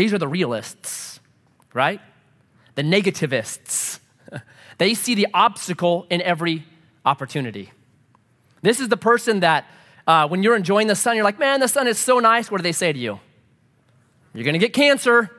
These 0.00 0.14
are 0.14 0.18
the 0.18 0.28
realists 0.28 1.10
right? 1.72 2.00
The 2.74 2.82
negativists. 2.82 4.00
they 4.78 4.94
see 4.94 5.14
the 5.14 5.28
obstacle 5.34 6.06
in 6.10 6.22
every 6.22 6.64
opportunity. 7.04 7.70
This 8.62 8.80
is 8.80 8.88
the 8.88 8.96
person 8.96 9.40
that, 9.40 9.66
uh, 10.06 10.28
when 10.28 10.42
you're 10.42 10.56
enjoying 10.56 10.86
the 10.86 10.94
sun, 10.94 11.16
you're 11.16 11.24
like, 11.24 11.38
man, 11.38 11.60
the 11.60 11.68
sun 11.68 11.86
is 11.86 11.98
so 11.98 12.18
nice. 12.18 12.50
What 12.50 12.58
do 12.58 12.62
they 12.62 12.72
say 12.72 12.92
to 12.92 12.98
you? 12.98 13.20
You're 14.34 14.44
to 14.52 14.58
get 14.58 14.72
cancer. 14.72 15.30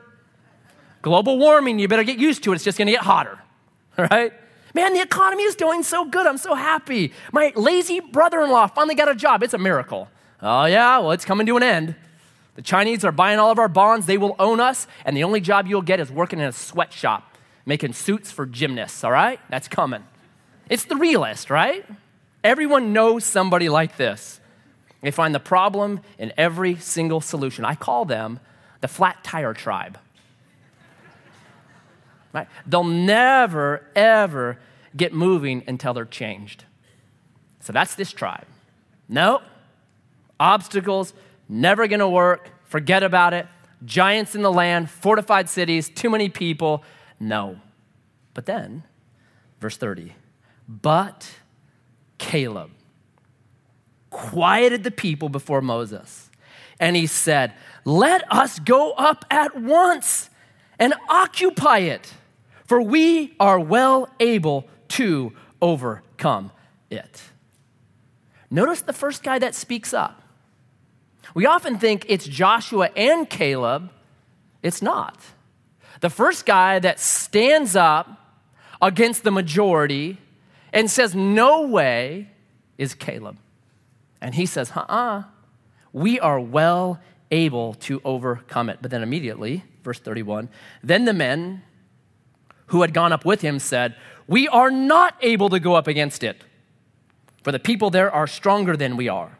Global 1.00 1.38
warming, 1.38 1.78
you 1.78 1.88
better 1.88 2.04
get 2.04 2.18
used 2.18 2.44
to 2.44 2.52
it. 2.52 2.56
It's 2.56 2.64
just 2.64 2.76
to 2.78 2.84
get 2.84 3.00
hotter, 3.00 3.38
right? 3.98 4.32
Man, 4.74 4.94
the 4.94 5.02
economy 5.02 5.42
is 5.42 5.54
doing 5.54 5.82
so 5.82 6.04
good. 6.04 6.26
I'm 6.26 6.38
so 6.38 6.54
happy. 6.54 7.12
My 7.32 7.52
lazy 7.56 8.00
brother 8.00 8.40
in 8.40 8.50
law 8.50 8.66
finally 8.68 8.94
got 8.94 9.08
a 9.08 9.14
job. 9.14 9.42
It's 9.42 9.54
a 9.54 9.58
miracle. 9.58 10.08
Oh, 10.40 10.64
yeah, 10.64 10.98
well, 10.98 11.12
it's 11.12 11.24
coming 11.24 11.46
to 11.46 11.56
an 11.56 11.62
end. 11.62 11.94
The 12.54 12.62
Chinese 12.62 13.04
are 13.04 13.12
buying 13.12 13.38
all 13.38 13.50
of 13.50 13.58
our 13.58 13.68
bonds. 13.68 14.06
They 14.06 14.18
will 14.18 14.36
own 14.38 14.60
us. 14.60 14.86
And 15.04 15.16
the 15.16 15.24
only 15.24 15.40
job 15.40 15.66
you'll 15.66 15.82
get 15.82 16.00
is 16.00 16.10
working 16.10 16.38
in 16.38 16.44
a 16.44 16.52
sweatshop, 16.52 17.36
making 17.64 17.94
suits 17.94 18.30
for 18.30 18.46
gymnasts, 18.46 19.02
all 19.04 19.12
right? 19.12 19.40
That's 19.48 19.68
coming. 19.68 20.04
It's 20.68 20.84
the 20.84 20.96
realist, 20.96 21.50
right? 21.50 21.84
Everyone 22.44 22.92
knows 22.92 23.24
somebody 23.24 23.68
like 23.68 23.96
this. 23.96 24.40
They 25.00 25.10
find 25.10 25.34
the 25.34 25.40
problem 25.40 26.00
in 26.18 26.32
every 26.36 26.76
single 26.76 27.20
solution. 27.20 27.64
I 27.64 27.74
call 27.74 28.04
them 28.04 28.40
the 28.80 28.88
flat 28.88 29.24
tire 29.24 29.54
tribe. 29.54 29.98
Right? 32.32 32.48
They'll 32.66 32.84
never, 32.84 33.86
ever 33.94 34.58
get 34.96 35.12
moving 35.12 35.64
until 35.66 35.92
they're 35.92 36.04
changed. 36.04 36.64
So 37.60 37.72
that's 37.72 37.94
this 37.94 38.12
tribe. 38.12 38.46
No, 39.08 39.42
obstacles, 40.40 41.12
never 41.52 41.86
gonna 41.86 42.08
work, 42.08 42.50
forget 42.64 43.02
about 43.02 43.34
it. 43.34 43.46
Giants 43.84 44.34
in 44.34 44.42
the 44.42 44.52
land, 44.52 44.90
fortified 44.90 45.48
cities, 45.48 45.88
too 45.88 46.08
many 46.08 46.28
people. 46.28 46.82
No. 47.20 47.60
But 48.34 48.46
then, 48.46 48.84
verse 49.60 49.76
30, 49.76 50.14
but 50.66 51.30
Caleb 52.18 52.70
quieted 54.10 54.84
the 54.84 54.90
people 54.90 55.28
before 55.28 55.60
Moses. 55.60 56.30
And 56.78 56.96
he 56.96 57.06
said, 57.06 57.52
Let 57.84 58.30
us 58.32 58.58
go 58.58 58.92
up 58.92 59.24
at 59.30 59.56
once 59.60 60.30
and 60.78 60.94
occupy 61.08 61.78
it, 61.78 62.14
for 62.64 62.80
we 62.80 63.34
are 63.38 63.60
well 63.60 64.08
able 64.20 64.68
to 64.88 65.32
overcome 65.60 66.52
it. 66.90 67.22
Notice 68.50 68.82
the 68.82 68.92
first 68.92 69.22
guy 69.22 69.38
that 69.38 69.54
speaks 69.54 69.94
up. 69.94 70.21
We 71.34 71.46
often 71.46 71.78
think 71.78 72.06
it's 72.08 72.26
Joshua 72.26 72.90
and 72.96 73.28
Caleb. 73.28 73.90
It's 74.62 74.82
not. 74.82 75.18
The 76.00 76.10
first 76.10 76.46
guy 76.46 76.78
that 76.78 77.00
stands 77.00 77.76
up 77.76 78.08
against 78.80 79.22
the 79.22 79.30
majority 79.30 80.18
and 80.72 80.90
says, 80.90 81.14
No 81.14 81.66
way, 81.66 82.28
is 82.78 82.94
Caleb. 82.94 83.38
And 84.20 84.34
he 84.34 84.46
says, 84.46 84.72
Uh 84.74 84.80
uh, 84.88 85.22
we 85.92 86.18
are 86.20 86.40
well 86.40 87.00
able 87.30 87.74
to 87.74 88.00
overcome 88.04 88.68
it. 88.68 88.78
But 88.82 88.90
then 88.90 89.02
immediately, 89.02 89.64
verse 89.82 89.98
31, 89.98 90.48
then 90.82 91.04
the 91.04 91.12
men 91.12 91.62
who 92.66 92.82
had 92.82 92.94
gone 92.94 93.12
up 93.12 93.24
with 93.24 93.40
him 93.40 93.58
said, 93.58 93.96
We 94.26 94.48
are 94.48 94.70
not 94.70 95.16
able 95.20 95.48
to 95.50 95.60
go 95.60 95.74
up 95.74 95.86
against 95.86 96.22
it, 96.22 96.44
for 97.42 97.52
the 97.52 97.58
people 97.58 97.90
there 97.90 98.10
are 98.10 98.26
stronger 98.26 98.76
than 98.76 98.96
we 98.96 99.08
are. 99.08 99.38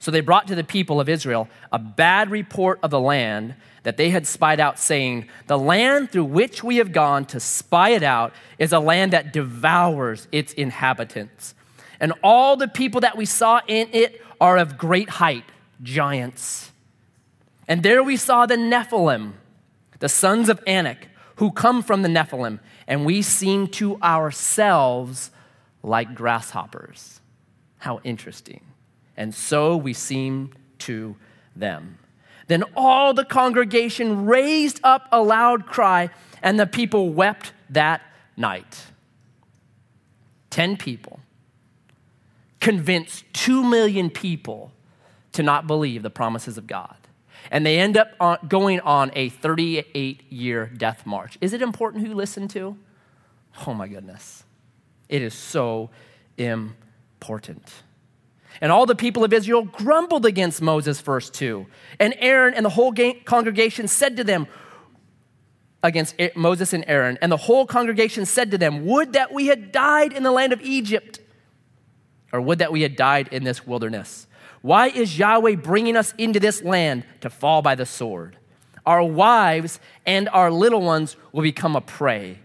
So 0.00 0.10
they 0.10 0.22
brought 0.22 0.48
to 0.48 0.54
the 0.54 0.64
people 0.64 0.98
of 0.98 1.08
Israel 1.10 1.48
a 1.70 1.78
bad 1.78 2.30
report 2.30 2.80
of 2.82 2.90
the 2.90 2.98
land 2.98 3.54
that 3.82 3.98
they 3.98 4.08
had 4.10 4.26
spied 4.26 4.58
out, 4.58 4.78
saying, 4.78 5.28
The 5.46 5.58
land 5.58 6.10
through 6.10 6.24
which 6.24 6.64
we 6.64 6.76
have 6.76 6.90
gone 6.90 7.26
to 7.26 7.38
spy 7.38 7.90
it 7.90 8.02
out 8.02 8.32
is 8.58 8.72
a 8.72 8.80
land 8.80 9.12
that 9.12 9.32
devours 9.32 10.26
its 10.32 10.54
inhabitants. 10.54 11.54
And 12.00 12.14
all 12.24 12.56
the 12.56 12.66
people 12.66 13.02
that 13.02 13.16
we 13.16 13.26
saw 13.26 13.60
in 13.68 13.88
it 13.92 14.22
are 14.40 14.56
of 14.56 14.78
great 14.78 15.10
height, 15.10 15.44
giants. 15.82 16.72
And 17.68 17.82
there 17.82 18.02
we 18.02 18.16
saw 18.16 18.46
the 18.46 18.56
Nephilim, 18.56 19.34
the 19.98 20.08
sons 20.08 20.48
of 20.48 20.62
Anak, 20.66 21.08
who 21.36 21.50
come 21.50 21.82
from 21.82 22.00
the 22.00 22.08
Nephilim, 22.08 22.58
and 22.86 23.04
we 23.04 23.20
seem 23.20 23.68
to 23.68 24.00
ourselves 24.00 25.30
like 25.82 26.14
grasshoppers. 26.14 27.20
How 27.78 28.00
interesting 28.02 28.62
and 29.20 29.34
so 29.34 29.76
we 29.76 29.92
seem 29.92 30.50
to 30.78 31.14
them. 31.54 31.98
Then 32.46 32.64
all 32.74 33.12
the 33.12 33.26
congregation 33.26 34.24
raised 34.24 34.80
up 34.82 35.08
a 35.12 35.20
loud 35.22 35.66
cry, 35.66 36.08
and 36.42 36.58
the 36.58 36.66
people 36.66 37.10
wept 37.10 37.52
that 37.68 38.00
night. 38.38 38.86
Ten 40.48 40.78
people 40.78 41.20
convinced 42.60 43.26
two 43.34 43.62
million 43.62 44.08
people 44.08 44.72
to 45.32 45.42
not 45.42 45.66
believe 45.66 46.02
the 46.02 46.08
promises 46.08 46.56
of 46.56 46.66
God. 46.66 46.96
And 47.50 47.66
they 47.66 47.78
end 47.78 47.98
up 47.98 48.48
going 48.48 48.80
on 48.80 49.12
a 49.14 49.28
38 49.28 50.32
year 50.32 50.66
death 50.78 51.04
march. 51.04 51.36
Is 51.42 51.52
it 51.52 51.60
important 51.60 52.02
who 52.02 52.08
you 52.08 52.16
listen 52.16 52.48
to? 52.48 52.74
Oh 53.66 53.74
my 53.74 53.86
goodness. 53.86 54.44
It 55.10 55.20
is 55.20 55.34
so 55.34 55.90
important. 56.38 57.70
And 58.60 58.72
all 58.72 58.86
the 58.86 58.94
people 58.94 59.24
of 59.24 59.32
Israel 59.32 59.62
grumbled 59.62 60.26
against 60.26 60.60
Moses, 60.60 61.00
verse 61.00 61.30
2. 61.30 61.66
And 61.98 62.14
Aaron 62.18 62.54
and 62.54 62.64
the 62.64 62.70
whole 62.70 62.92
congregation 63.24 63.88
said 63.88 64.16
to 64.16 64.24
them, 64.24 64.46
against 65.82 66.14
Moses 66.36 66.72
and 66.72 66.84
Aaron, 66.86 67.18
and 67.22 67.32
the 67.32 67.38
whole 67.38 67.66
congregation 67.66 68.26
said 68.26 68.50
to 68.50 68.58
them, 68.58 68.84
Would 68.84 69.14
that 69.14 69.32
we 69.32 69.46
had 69.46 69.72
died 69.72 70.12
in 70.12 70.22
the 70.22 70.30
land 70.30 70.52
of 70.52 70.60
Egypt, 70.60 71.20
or 72.32 72.40
would 72.40 72.58
that 72.58 72.72
we 72.72 72.82
had 72.82 72.96
died 72.96 73.28
in 73.32 73.44
this 73.44 73.66
wilderness. 73.66 74.26
Why 74.62 74.88
is 74.88 75.18
Yahweh 75.18 75.56
bringing 75.56 75.96
us 75.96 76.14
into 76.18 76.38
this 76.38 76.62
land 76.62 77.04
to 77.22 77.30
fall 77.30 77.62
by 77.62 77.74
the 77.74 77.86
sword? 77.86 78.36
Our 78.84 79.02
wives 79.02 79.80
and 80.06 80.28
our 80.28 80.50
little 80.50 80.82
ones 80.82 81.16
will 81.32 81.42
become 81.42 81.76
a 81.76 81.80
prey. 81.80 82.38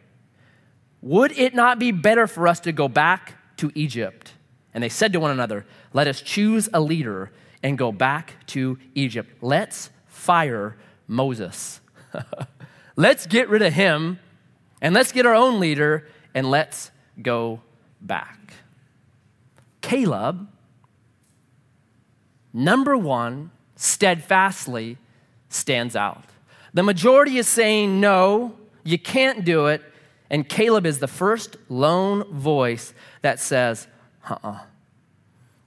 Would 1.02 1.38
it 1.38 1.54
not 1.54 1.78
be 1.78 1.92
better 1.92 2.26
for 2.28 2.48
us 2.48 2.60
to 2.62 2.72
go 2.72 2.88
back 2.88 3.36
to 3.58 3.72
Egypt? 3.76 4.34
And 4.76 4.84
they 4.84 4.90
said 4.90 5.14
to 5.14 5.22
one 5.22 5.32
another, 5.32 5.66
Let 5.94 6.08
us 6.08 6.22
choose 6.22 6.68
a 6.74 6.82
leader 6.82 7.32
and 7.64 7.78
go 7.78 7.94
back 7.94 8.36
to 8.48 8.78
Egypt. 8.94 9.32
Let's 9.42 9.90
fire 10.06 10.78
Moses. 11.08 11.80
let's 12.98 13.26
get 13.26 13.48
rid 13.48 13.62
of 13.62 13.74
him 13.74 14.20
and 14.82 14.94
let's 14.94 15.14
get 15.14 15.26
our 15.26 15.34
own 15.34 15.62
leader 15.62 16.08
and 16.36 16.52
let's 16.52 16.92
go 17.22 17.62
back. 18.02 18.54
Caleb, 19.80 20.48
number 22.54 22.98
one, 22.98 23.52
steadfastly 23.78 24.98
stands 25.48 25.96
out. 25.96 26.26
The 26.74 26.84
majority 26.84 27.38
is 27.38 27.48
saying, 27.48 28.02
no, 28.02 28.58
you 28.84 29.00
can't 29.00 29.46
do 29.46 29.68
it. 29.68 29.82
And 30.30 30.50
Caleb 30.50 30.86
is 30.86 31.00
the 31.00 31.08
first 31.08 31.56
lone 31.70 32.26
voice 32.34 32.94
that 33.22 33.40
says, 33.40 33.88
uh 34.30 34.38
uh 34.44 34.60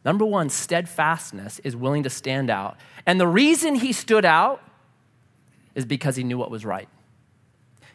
Number 0.04 0.24
one, 0.24 0.48
steadfastness 0.48 1.58
is 1.60 1.76
willing 1.76 2.04
to 2.04 2.10
stand 2.10 2.50
out. 2.50 2.76
And 3.04 3.20
the 3.20 3.26
reason 3.26 3.74
he 3.74 3.92
stood 3.92 4.24
out 4.24 4.62
is 5.74 5.84
because 5.84 6.16
he 6.16 6.24
knew 6.24 6.38
what 6.38 6.50
was 6.50 6.64
right. 6.64 6.88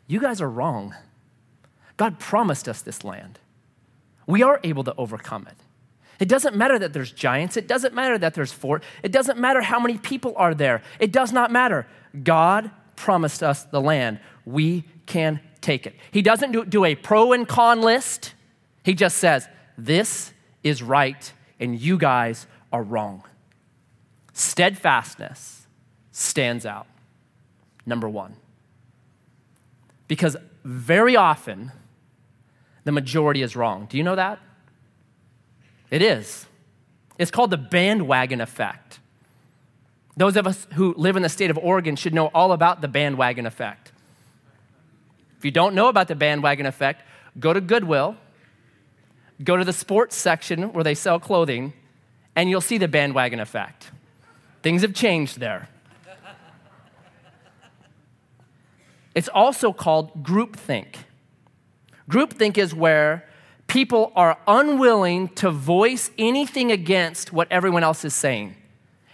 You 0.07 0.19
guys 0.19 0.41
are 0.41 0.49
wrong. 0.49 0.93
God 1.97 2.19
promised 2.19 2.67
us 2.67 2.81
this 2.81 3.03
land. 3.03 3.39
We 4.27 4.43
are 4.43 4.59
able 4.63 4.83
to 4.83 4.93
overcome 4.95 5.47
it. 5.47 5.57
It 6.19 6.27
doesn't 6.27 6.55
matter 6.55 6.77
that 6.79 6.93
there's 6.93 7.11
giants. 7.11 7.57
It 7.57 7.67
doesn't 7.67 7.93
matter 7.93 8.17
that 8.17 8.33
there's 8.33 8.51
fort. 8.51 8.83
It 9.01 9.11
doesn't 9.11 9.39
matter 9.39 9.61
how 9.61 9.79
many 9.79 9.97
people 9.97 10.33
are 10.37 10.53
there. 10.53 10.81
It 10.99 11.11
does 11.11 11.31
not 11.31 11.51
matter. 11.51 11.87
God 12.23 12.71
promised 12.95 13.41
us 13.41 13.63
the 13.63 13.81
land. 13.81 14.19
We 14.45 14.83
can 15.05 15.39
take 15.61 15.87
it. 15.87 15.95
He 16.11 16.21
doesn't 16.21 16.51
do, 16.51 16.65
do 16.65 16.85
a 16.85 16.95
pro 16.95 17.33
and 17.33 17.47
con 17.47 17.81
list. 17.81 18.33
He 18.83 18.93
just 18.93 19.17
says, 19.17 19.47
This 19.77 20.32
is 20.63 20.81
right, 20.81 21.33
and 21.59 21.79
you 21.79 21.97
guys 21.97 22.47
are 22.71 22.83
wrong. 22.83 23.23
Steadfastness 24.33 25.67
stands 26.11 26.65
out. 26.65 26.87
Number 27.85 28.07
one. 28.07 28.35
Because 30.07 30.37
very 30.63 31.15
often, 31.15 31.71
the 32.83 32.91
majority 32.91 33.41
is 33.41 33.55
wrong. 33.55 33.87
Do 33.89 33.97
you 33.97 34.03
know 34.03 34.15
that? 34.15 34.39
It 35.89 36.01
is. 36.01 36.45
It's 37.17 37.31
called 37.31 37.51
the 37.51 37.57
bandwagon 37.57 38.41
effect. 38.41 38.99
Those 40.15 40.37
of 40.37 40.47
us 40.47 40.67
who 40.73 40.93
live 40.97 41.15
in 41.15 41.23
the 41.23 41.29
state 41.29 41.49
of 41.49 41.57
Oregon 41.57 41.95
should 41.95 42.13
know 42.13 42.27
all 42.27 42.51
about 42.51 42.81
the 42.81 42.87
bandwagon 42.87 43.45
effect. 43.45 43.91
If 45.37 45.45
you 45.45 45.51
don't 45.51 45.75
know 45.75 45.87
about 45.87 46.07
the 46.07 46.15
bandwagon 46.15 46.65
effect, 46.65 47.03
go 47.39 47.51
to 47.51 47.61
Goodwill, 47.61 48.15
go 49.43 49.57
to 49.57 49.63
the 49.63 49.73
sports 49.73 50.15
section 50.15 50.73
where 50.73 50.83
they 50.83 50.95
sell 50.95 51.19
clothing, 51.19 51.73
and 52.35 52.49
you'll 52.49 52.61
see 52.61 52.77
the 52.77 52.87
bandwagon 52.87 53.39
effect. 53.39 53.91
Things 54.61 54.81
have 54.81 54.93
changed 54.93 55.39
there. 55.39 55.69
It's 59.15 59.29
also 59.29 59.71
called 59.71 60.23
groupthink. 60.23 60.95
Groupthink 62.09 62.57
is 62.57 62.73
where 62.73 63.27
people 63.67 64.11
are 64.15 64.37
unwilling 64.47 65.29
to 65.29 65.51
voice 65.51 66.11
anything 66.17 66.71
against 66.71 67.31
what 67.31 67.47
everyone 67.51 67.83
else 67.83 68.03
is 68.03 68.13
saying. 68.13 68.55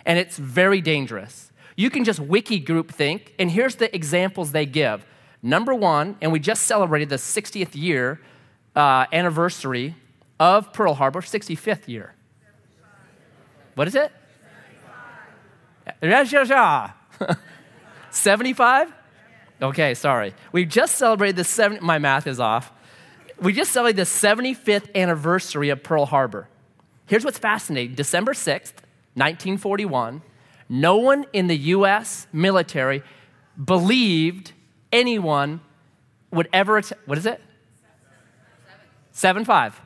And 0.06 0.18
it's 0.18 0.38
very 0.38 0.82
dangerous. 0.82 1.52
You 1.76 1.90
can 1.90 2.04
just 2.04 2.20
wiki 2.20 2.62
groupthink, 2.62 3.34
and 3.38 3.52
here's 3.52 3.76
the 3.76 3.94
examples 3.96 4.52
they 4.52 4.66
give. 4.66 5.06
Number 5.42 5.74
one, 5.74 6.18
and 6.22 6.32
we 6.32 6.40
just 6.40 6.64
celebrated 6.64 7.10
the 7.10 7.16
60th 7.16 7.74
year 7.74 8.20
uh, 8.76 9.06
anniversary 9.12 9.96
of 10.40 10.72
Pearl 10.74 10.94
Harbor, 10.94 11.22
65th 11.22 11.88
year. 11.88 12.14
What 13.76 13.88
is 13.88 13.96
it? 13.96 14.12
75? 18.12 18.94
Okay, 19.62 19.94
sorry. 19.94 20.34
We 20.52 20.66
just 20.66 20.96
celebrated 20.96 21.36
the 21.36 21.44
70, 21.44 21.82
my 21.82 21.98
math 22.00 22.28
is 22.28 22.40
off. 22.40 22.72
We 23.42 23.54
just 23.54 23.72
celebrated 23.72 23.98
the 23.98 24.10
75th 24.10 24.94
anniversary 24.96 25.70
of 25.70 25.84
Pearl 25.84 26.06
Harbor. 26.06 26.48
Here's 27.06 27.26
what's 27.26 27.40
fascinating 27.40 27.96
December 27.96 28.34
6th, 28.34 28.84
1941, 29.16 30.22
no 30.70 30.98
one 30.98 31.26
in 31.34 31.48
the 31.48 31.58
US 31.58 32.28
military 32.32 33.02
believed 33.62 34.54
anyone 34.94 35.62
would 36.32 36.48
ever, 36.54 36.82
what 37.06 37.18
is 37.18 37.26
it? 37.26 37.42
7 39.12 39.44
5. 39.44 39.82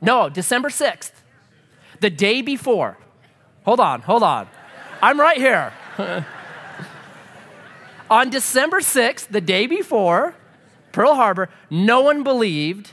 No, 0.00 0.28
December 0.28 0.68
6th, 0.68 1.12
the 2.00 2.10
day 2.10 2.42
before. 2.42 2.98
Hold 3.64 3.80
on, 3.80 4.02
hold 4.02 4.22
on. 4.22 4.48
I'm 5.02 5.18
right 5.20 5.38
here. 5.38 5.72
On 8.08 8.30
December 8.30 8.80
6th, 8.80 9.28
the 9.28 9.40
day 9.40 9.66
before 9.66 10.34
Pearl 10.92 11.14
Harbor, 11.14 11.48
no 11.70 12.02
one 12.02 12.22
believed 12.22 12.92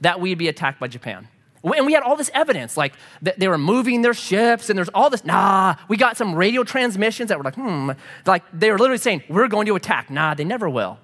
that 0.00 0.20
we'd 0.20 0.38
be 0.38 0.48
attacked 0.48 0.80
by 0.80 0.88
Japan. 0.88 1.28
And 1.62 1.86
we 1.86 1.92
had 1.92 2.02
all 2.02 2.16
this 2.16 2.30
evidence, 2.34 2.76
like 2.76 2.92
they 3.20 3.46
were 3.46 3.58
moving 3.58 4.02
their 4.02 4.14
ships, 4.14 4.68
and 4.68 4.76
there's 4.76 4.88
all 4.88 5.10
this. 5.10 5.24
Nah, 5.24 5.76
we 5.86 5.96
got 5.96 6.16
some 6.16 6.34
radio 6.34 6.64
transmissions 6.64 7.28
that 7.28 7.38
were 7.38 7.44
like, 7.44 7.54
hmm, 7.54 7.92
like 8.26 8.42
they 8.52 8.72
were 8.72 8.78
literally 8.78 8.98
saying, 8.98 9.22
we're 9.28 9.46
going 9.46 9.66
to 9.66 9.76
attack. 9.76 10.10
Nah, 10.10 10.34
they 10.34 10.44
never 10.44 10.68
will. 10.68 10.98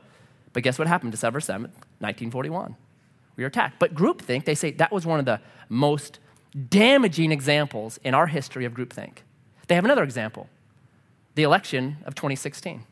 But 0.52 0.64
guess 0.64 0.76
what 0.76 0.88
happened 0.88 1.12
December 1.12 1.38
7th, 1.38 1.70
1941? 2.00 2.74
We 3.38 3.44
were 3.44 3.48
attacked. 3.48 3.78
But 3.78 3.94
groupthink, 3.94 4.44
they 4.44 4.56
say 4.56 4.72
that 4.72 4.92
was 4.92 5.06
one 5.06 5.20
of 5.20 5.24
the 5.24 5.40
most 5.68 6.18
damaging 6.68 7.30
examples 7.30 7.98
in 8.02 8.12
our 8.12 8.26
history 8.26 8.64
of 8.64 8.74
groupthink. 8.74 9.18
They 9.68 9.76
have 9.76 9.84
another 9.84 10.02
example 10.02 10.50
the 11.36 11.44
election 11.44 11.98
of 12.04 12.16
2016. 12.16 12.82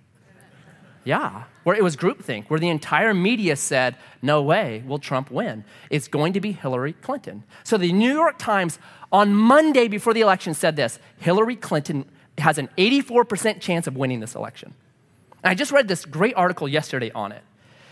Yeah, 1.03 1.45
where 1.65 1.75
it 1.75 1.83
was 1.83 1.97
groupthink, 1.97 2.47
where 2.47 2.61
the 2.61 2.69
entire 2.69 3.13
media 3.13 3.57
said, 3.57 3.97
no 4.23 4.41
way 4.41 4.85
will 4.87 5.01
Trump 5.01 5.33
win. 5.33 5.65
It's 5.91 6.07
going 6.07 6.33
to 6.35 6.41
be 6.41 6.53
Hillary 6.53 6.93
Clinton. 6.93 7.43
So 7.65 7.77
the 7.77 7.93
New 7.93 8.13
York 8.13 8.39
Times 8.39 8.79
on 9.11 9.35
Monday 9.35 9.89
before 9.89 10.15
the 10.15 10.21
election 10.21 10.55
said 10.55 10.77
this 10.77 11.01
Hillary 11.19 11.57
Clinton 11.57 12.09
has 12.39 12.59
an 12.59 12.69
84% 12.79 13.61
chance 13.61 13.89
of 13.89 13.97
winning 13.97 14.21
this 14.21 14.37
election. 14.37 14.75
And 15.43 15.51
I 15.51 15.55
just 15.55 15.73
read 15.73 15.89
this 15.89 16.05
great 16.05 16.35
article 16.37 16.69
yesterday 16.69 17.11
on 17.13 17.33
it 17.33 17.43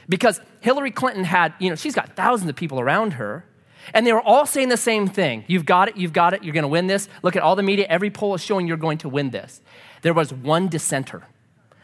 because 0.08 0.40
Hillary 0.60 0.90
Clinton 0.90 1.24
had, 1.24 1.54
you 1.58 1.70
know, 1.70 1.76
she's 1.76 1.94
got 1.94 2.16
thousands 2.16 2.50
of 2.50 2.56
people 2.56 2.80
around 2.80 3.14
her. 3.14 3.44
And 3.92 4.06
they 4.06 4.12
were 4.12 4.22
all 4.22 4.46
saying 4.46 4.70
the 4.70 4.78
same 4.78 5.06
thing. 5.08 5.44
You've 5.46 5.66
got 5.66 5.88
it, 5.88 5.96
you've 5.96 6.14
got 6.14 6.32
it, 6.32 6.42
you're 6.42 6.54
gonna 6.54 6.68
win 6.68 6.86
this. 6.86 7.08
Look 7.22 7.36
at 7.36 7.42
all 7.42 7.54
the 7.54 7.62
media, 7.62 7.86
every 7.88 8.10
poll 8.10 8.34
is 8.34 8.42
showing 8.42 8.66
you're 8.66 8.78
going 8.78 8.98
to 8.98 9.08
win 9.08 9.30
this. 9.30 9.60
There 10.02 10.14
was 10.14 10.32
one 10.32 10.68
dissenter. 10.68 11.24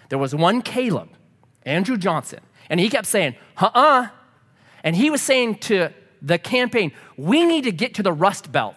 There 0.09 0.19
was 0.19 0.35
one 0.35 0.63
Caleb 0.63 1.11
Andrew 1.65 1.97
Johnson. 1.97 2.41
And 2.69 2.81
he 2.81 2.89
kept 2.89 3.07
saying, 3.07 3.37
uh 3.57 3.67
uh-uh. 3.67 3.81
uh. 3.81 4.09
And 4.83 4.97
he 4.97 5.11
was 5.11 5.21
saying 5.21 5.57
to 5.57 5.91
the 6.23 6.39
campaign, 6.39 6.93
we 7.17 7.45
need 7.45 7.65
to 7.65 7.73
get 7.73 7.95
to 7.95 8.03
the 8.03 8.13
Rust 8.13 8.51
Belt. 8.51 8.77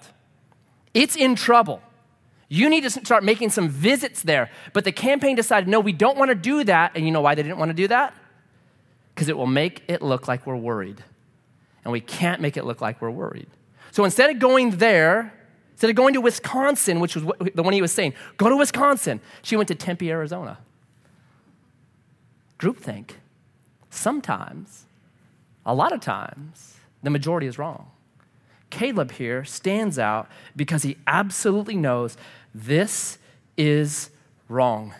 It's 0.93 1.15
in 1.15 1.36
trouble. 1.36 1.82
You 2.49 2.69
need 2.69 2.82
to 2.82 2.89
start 2.89 3.23
making 3.23 3.49
some 3.49 3.69
visits 3.69 4.21
there. 4.21 4.49
But 4.73 4.84
the 4.84 4.91
campaign 4.91 5.36
decided, 5.36 5.67
no, 5.67 5.79
we 5.79 5.93
don't 5.93 6.17
want 6.17 6.29
to 6.29 6.36
do 6.36 6.63
that. 6.65 6.91
And 6.95 7.06
you 7.06 7.12
know 7.12 7.21
why 7.21 7.36
they 7.36 7.43
didn't 7.43 7.58
want 7.58 7.69
to 7.69 7.73
do 7.73 7.88
that? 7.88 8.13
Because 9.13 9.30
it 9.30 9.38
will 9.38 9.47
make 9.47 9.84
it 9.88 10.02
look 10.02 10.28
like 10.28 10.45
we're 10.45 10.56
worried. 10.56 11.04
And 11.84 11.91
we 11.91 12.02
can't 12.02 12.41
make 12.41 12.58
it 12.58 12.65
look 12.65 12.82
like 12.82 13.02
we're 13.02 13.12
worried. 13.12 13.47
So 13.91 14.06
instead 14.06 14.30
of 14.30 14.39
going 14.39 14.71
there, 14.78 15.34
instead 15.71 15.89
of 15.89 15.95
going 15.95 16.13
to 16.13 16.21
Wisconsin, 16.21 16.99
which 16.99 17.15
was 17.15 17.26
the 17.54 17.63
one 17.63 17.73
he 17.73 17.82
was 17.82 17.91
saying, 17.91 18.13
go 18.38 18.49
to 18.49 18.58
Wisconsin, 18.58 19.19
she 19.41 19.56
went 19.56 19.67
to 19.67 19.76
Tempe, 19.76 20.10
Arizona 20.10 20.58
groupthink. 22.63 23.12
Sometimes, 23.89 24.86
a 25.65 25.76
lot 25.76 25.91
of 25.91 25.99
times, 25.99 26.78
the 27.04 27.10
majority 27.10 27.45
is 27.45 27.60
wrong. 27.60 27.91
Caleb 28.69 29.12
here 29.12 29.43
stands 29.43 29.99
out 29.99 30.30
because 30.56 30.84
he 30.84 30.97
absolutely 31.06 31.76
knows 31.76 32.15
this 32.56 33.17
is 33.58 34.10
wrong. 34.47 34.93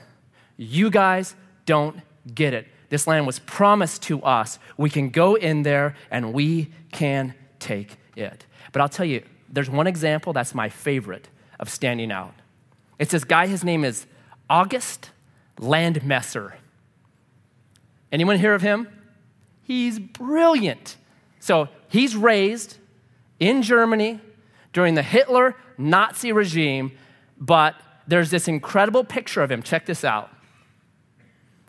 You 0.58 0.90
guys 0.90 1.36
don't 1.66 2.02
get 2.36 2.54
it. 2.54 2.68
This 2.94 3.08
land 3.08 3.26
was 3.26 3.40
promised 3.40 4.04
to 4.04 4.22
us. 4.22 4.60
We 4.78 4.88
can 4.88 5.10
go 5.10 5.34
in 5.34 5.64
there 5.64 5.96
and 6.12 6.32
we 6.32 6.70
can 6.92 7.34
take 7.58 7.98
it. 8.16 8.46
But 8.72 8.84
I'll 8.84 8.88
tell 8.88 9.08
you, 9.08 9.24
there's 9.50 9.68
one 9.68 9.88
example 9.88 10.32
that's 10.32 10.54
my 10.54 10.70
favorite 10.70 11.28
of 11.60 11.72
standing 11.72 12.12
out. 12.12 12.36
It's 13.00 13.12
this 13.12 13.24
guy, 13.24 13.48
his 13.48 13.64
name 13.64 13.84
is 13.84 14.06
August 14.48 15.10
Landmesser. 15.58 16.54
Anyone 18.12 18.38
hear 18.38 18.54
of 18.54 18.62
him? 18.62 18.88
He's 19.64 19.98
brilliant. 19.98 20.98
So 21.40 21.70
he's 21.88 22.16
raised 22.16 22.78
in 23.40 23.64
Germany 23.64 24.20
during 24.72 24.94
the 24.94 25.02
Hitler 25.02 25.56
Nazi 25.80 26.32
regime, 26.32 26.92
but 27.40 27.74
there's 28.06 28.30
this 28.30 28.48
incredible 28.48 29.04
picture 29.04 29.42
of 29.42 29.52
him. 29.52 29.64
Check 29.64 29.88
this 29.88 30.04
out. 30.04 30.30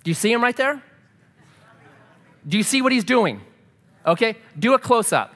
Do 0.03 0.11
you 0.11 0.15
see 0.15 0.31
him 0.31 0.43
right 0.43 0.59
there? 0.59 0.83
Do 2.47 2.57
you 2.57 2.63
see 2.63 2.83
what 2.83 2.93
he's 2.93 3.05
doing? 3.05 3.41
Okay, 4.07 4.37
do 4.59 4.75
a 4.75 4.79
close 4.79 5.13
up. 5.13 5.35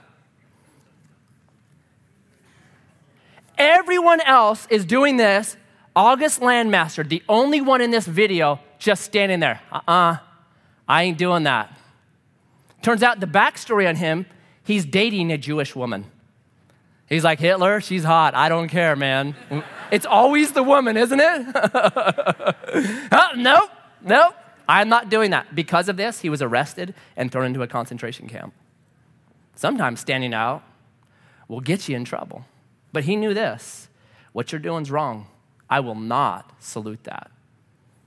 Everyone 3.56 4.20
else 4.20 4.66
is 4.70 4.84
doing 4.84 5.16
this. 5.16 5.56
August 5.96 6.40
Landmesser, 6.40 7.08
the 7.08 7.22
only 7.28 7.60
one 7.60 7.80
in 7.80 7.90
this 7.90 8.06
video, 8.06 8.60
just 8.78 9.02
standing 9.02 9.40
there. 9.40 9.60
Uh 9.72 9.80
uh-uh. 9.88 10.12
uh 10.12 10.16
I 10.88 11.02
ain't 11.02 11.18
doing 11.18 11.42
that. 11.42 11.76
Turns 12.82 13.02
out 13.02 13.20
the 13.20 13.26
backstory 13.26 13.88
on 13.88 13.96
him, 13.96 14.26
he's 14.62 14.84
dating 14.84 15.32
a 15.32 15.38
Jewish 15.38 15.74
woman. 15.74 16.04
He's 17.08 17.24
like, 17.24 17.40
Hitler, 17.40 17.80
she's 17.80 18.04
hot. 18.04 18.34
I 18.34 18.48
don't 18.48 18.68
care, 18.68 18.96
man. 18.96 19.34
It's 19.90 20.04
always 20.04 20.52
the 20.52 20.62
woman, 20.62 20.98
isn't 20.98 21.18
it? 21.18 21.46
oh, 23.10 23.28
nope. 23.36 23.70
nope, 24.02 24.34
I'm 24.68 24.88
not 24.88 25.08
doing 25.08 25.30
that. 25.30 25.54
Because 25.54 25.88
of 25.88 25.96
this, 25.96 26.20
he 26.20 26.28
was 26.28 26.42
arrested 26.42 26.94
and 27.16 27.32
thrown 27.32 27.46
into 27.46 27.62
a 27.62 27.66
concentration 27.66 28.28
camp. 28.28 28.52
Sometimes 29.56 30.00
standing 30.00 30.34
out 30.34 30.62
will 31.48 31.60
get 31.60 31.88
you 31.88 31.96
in 31.96 32.04
trouble. 32.04 32.44
But 32.92 33.04
he 33.04 33.16
knew 33.16 33.34
this 33.34 33.88
what 34.32 34.52
you're 34.52 34.60
doing 34.60 34.82
is 34.82 34.90
wrong. 34.90 35.26
I 35.70 35.80
will 35.80 35.94
not 35.94 36.52
salute 36.60 37.04
that. 37.04 37.30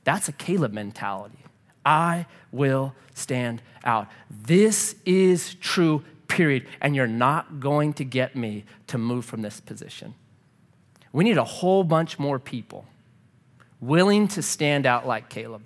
That's 0.04 0.30
a 0.30 0.32
Caleb 0.32 0.72
mentality. 0.72 1.40
I 1.86 2.26
will 2.52 2.96
stand 3.14 3.62
out. 3.84 4.08
This 4.30 4.96
is 5.06 5.56
true, 5.56 6.04
period. 6.28 6.68
And 6.80 6.96
you're 6.96 7.08
not 7.08 7.60
going 7.60 7.94
to 7.94 8.06
get 8.06 8.36
me 8.36 8.66
to 8.88 8.98
move 8.98 9.26
from 9.26 9.42
this 9.42 9.60
position. 9.60 10.14
We 11.12 11.24
need 11.24 11.38
a 11.38 11.44
whole 11.44 11.84
bunch 11.84 12.18
more 12.18 12.40
people 12.40 12.86
willing 13.80 14.28
to 14.30 14.42
stand 14.42 14.86
out 14.86 15.08
like 15.08 15.28
Caleb. 15.28 15.64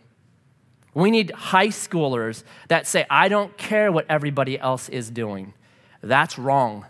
We 0.96 1.12
need 1.12 1.32
high 1.32 1.68
schoolers 1.68 2.44
that 2.70 2.88
say, 2.88 3.06
I 3.10 3.28
don't 3.28 3.56
care 3.58 3.92
what 3.92 4.06
everybody 4.10 4.58
else 4.58 4.90
is 4.90 5.12
doing. 5.12 5.54
That's 6.02 6.40
wrong. 6.40 6.86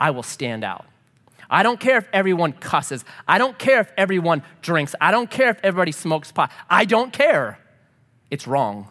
I 0.00 0.10
will 0.10 0.22
stand 0.22 0.64
out. 0.64 0.86
I 1.48 1.62
don't 1.62 1.78
care 1.78 1.98
if 1.98 2.08
everyone 2.12 2.52
cusses. 2.52 3.04
I 3.28 3.38
don't 3.38 3.56
care 3.58 3.80
if 3.80 3.92
everyone 3.96 4.42
drinks. 4.62 4.94
I 5.00 5.10
don't 5.10 5.30
care 5.30 5.50
if 5.50 5.60
everybody 5.62 5.92
smokes 5.92 6.32
pot. 6.32 6.50
I 6.68 6.86
don't 6.86 7.12
care. 7.12 7.58
It's 8.30 8.46
wrong. 8.46 8.88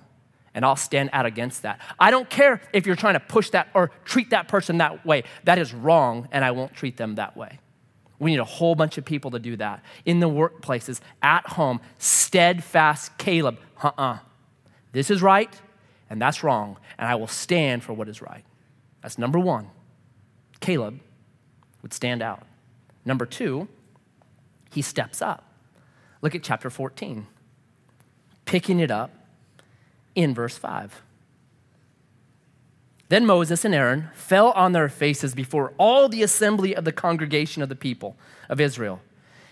And 0.53 0.63
I'll 0.63 0.77
stand 0.77 1.09
out 1.11 1.25
against 1.25 1.63
that. 1.63 1.81
I 1.99 2.11
don't 2.11 2.29
care 2.29 2.61
if 2.71 2.85
you're 2.85 2.95
trying 2.95 3.15
to 3.15 3.19
push 3.19 3.49
that 3.49 3.67
or 3.73 3.91
treat 4.05 4.29
that 4.29 4.47
person 4.47 4.77
that 4.77 5.05
way. 5.05 5.23
That 5.43 5.57
is 5.57 5.73
wrong, 5.73 6.29
and 6.31 6.45
I 6.45 6.51
won't 6.51 6.73
treat 6.73 6.95
them 6.97 7.15
that 7.15 7.35
way. 7.35 7.59
We 8.19 8.31
need 8.31 8.39
a 8.39 8.45
whole 8.45 8.75
bunch 8.75 8.97
of 8.97 9.03
people 9.03 9.31
to 9.31 9.39
do 9.39 9.57
that 9.57 9.83
in 10.05 10.21
the 10.21 10.29
workplaces, 10.29 11.01
at 11.21 11.45
home, 11.45 11.81
steadfast 11.97 13.17
Caleb. 13.17 13.57
Uh 13.83 13.87
uh-uh. 13.87 14.03
uh 14.03 14.17
This 14.95 15.11
is 15.11 15.21
right, 15.21 15.53
and 16.09 16.21
that's 16.21 16.41
wrong, 16.41 16.77
and 16.97 17.05
I 17.05 17.15
will 17.15 17.27
stand 17.27 17.83
for 17.83 17.91
what 17.91 18.07
is 18.07 18.21
right. 18.21 18.45
That's 19.01 19.17
number 19.17 19.37
one. 19.37 19.69
Caleb 20.61 21.01
would 21.81 21.91
stand 21.91 22.21
out. 22.21 22.43
Number 23.03 23.25
two, 23.25 23.67
he 24.71 24.81
steps 24.81 25.21
up. 25.21 25.51
Look 26.21 26.33
at 26.33 26.43
chapter 26.43 26.69
14, 26.69 27.27
picking 28.45 28.79
it 28.79 28.89
up 28.89 29.11
in 30.15 30.33
verse 30.33 30.57
5. 30.57 31.01
Then 33.09 33.25
Moses 33.25 33.65
and 33.65 33.75
Aaron 33.75 34.11
fell 34.13 34.51
on 34.51 34.71
their 34.71 34.87
faces 34.87 35.35
before 35.35 35.73
all 35.77 36.07
the 36.07 36.23
assembly 36.23 36.73
of 36.73 36.85
the 36.85 36.93
congregation 36.93 37.61
of 37.61 37.67
the 37.67 37.75
people 37.75 38.15
of 38.47 38.61
Israel. 38.61 39.01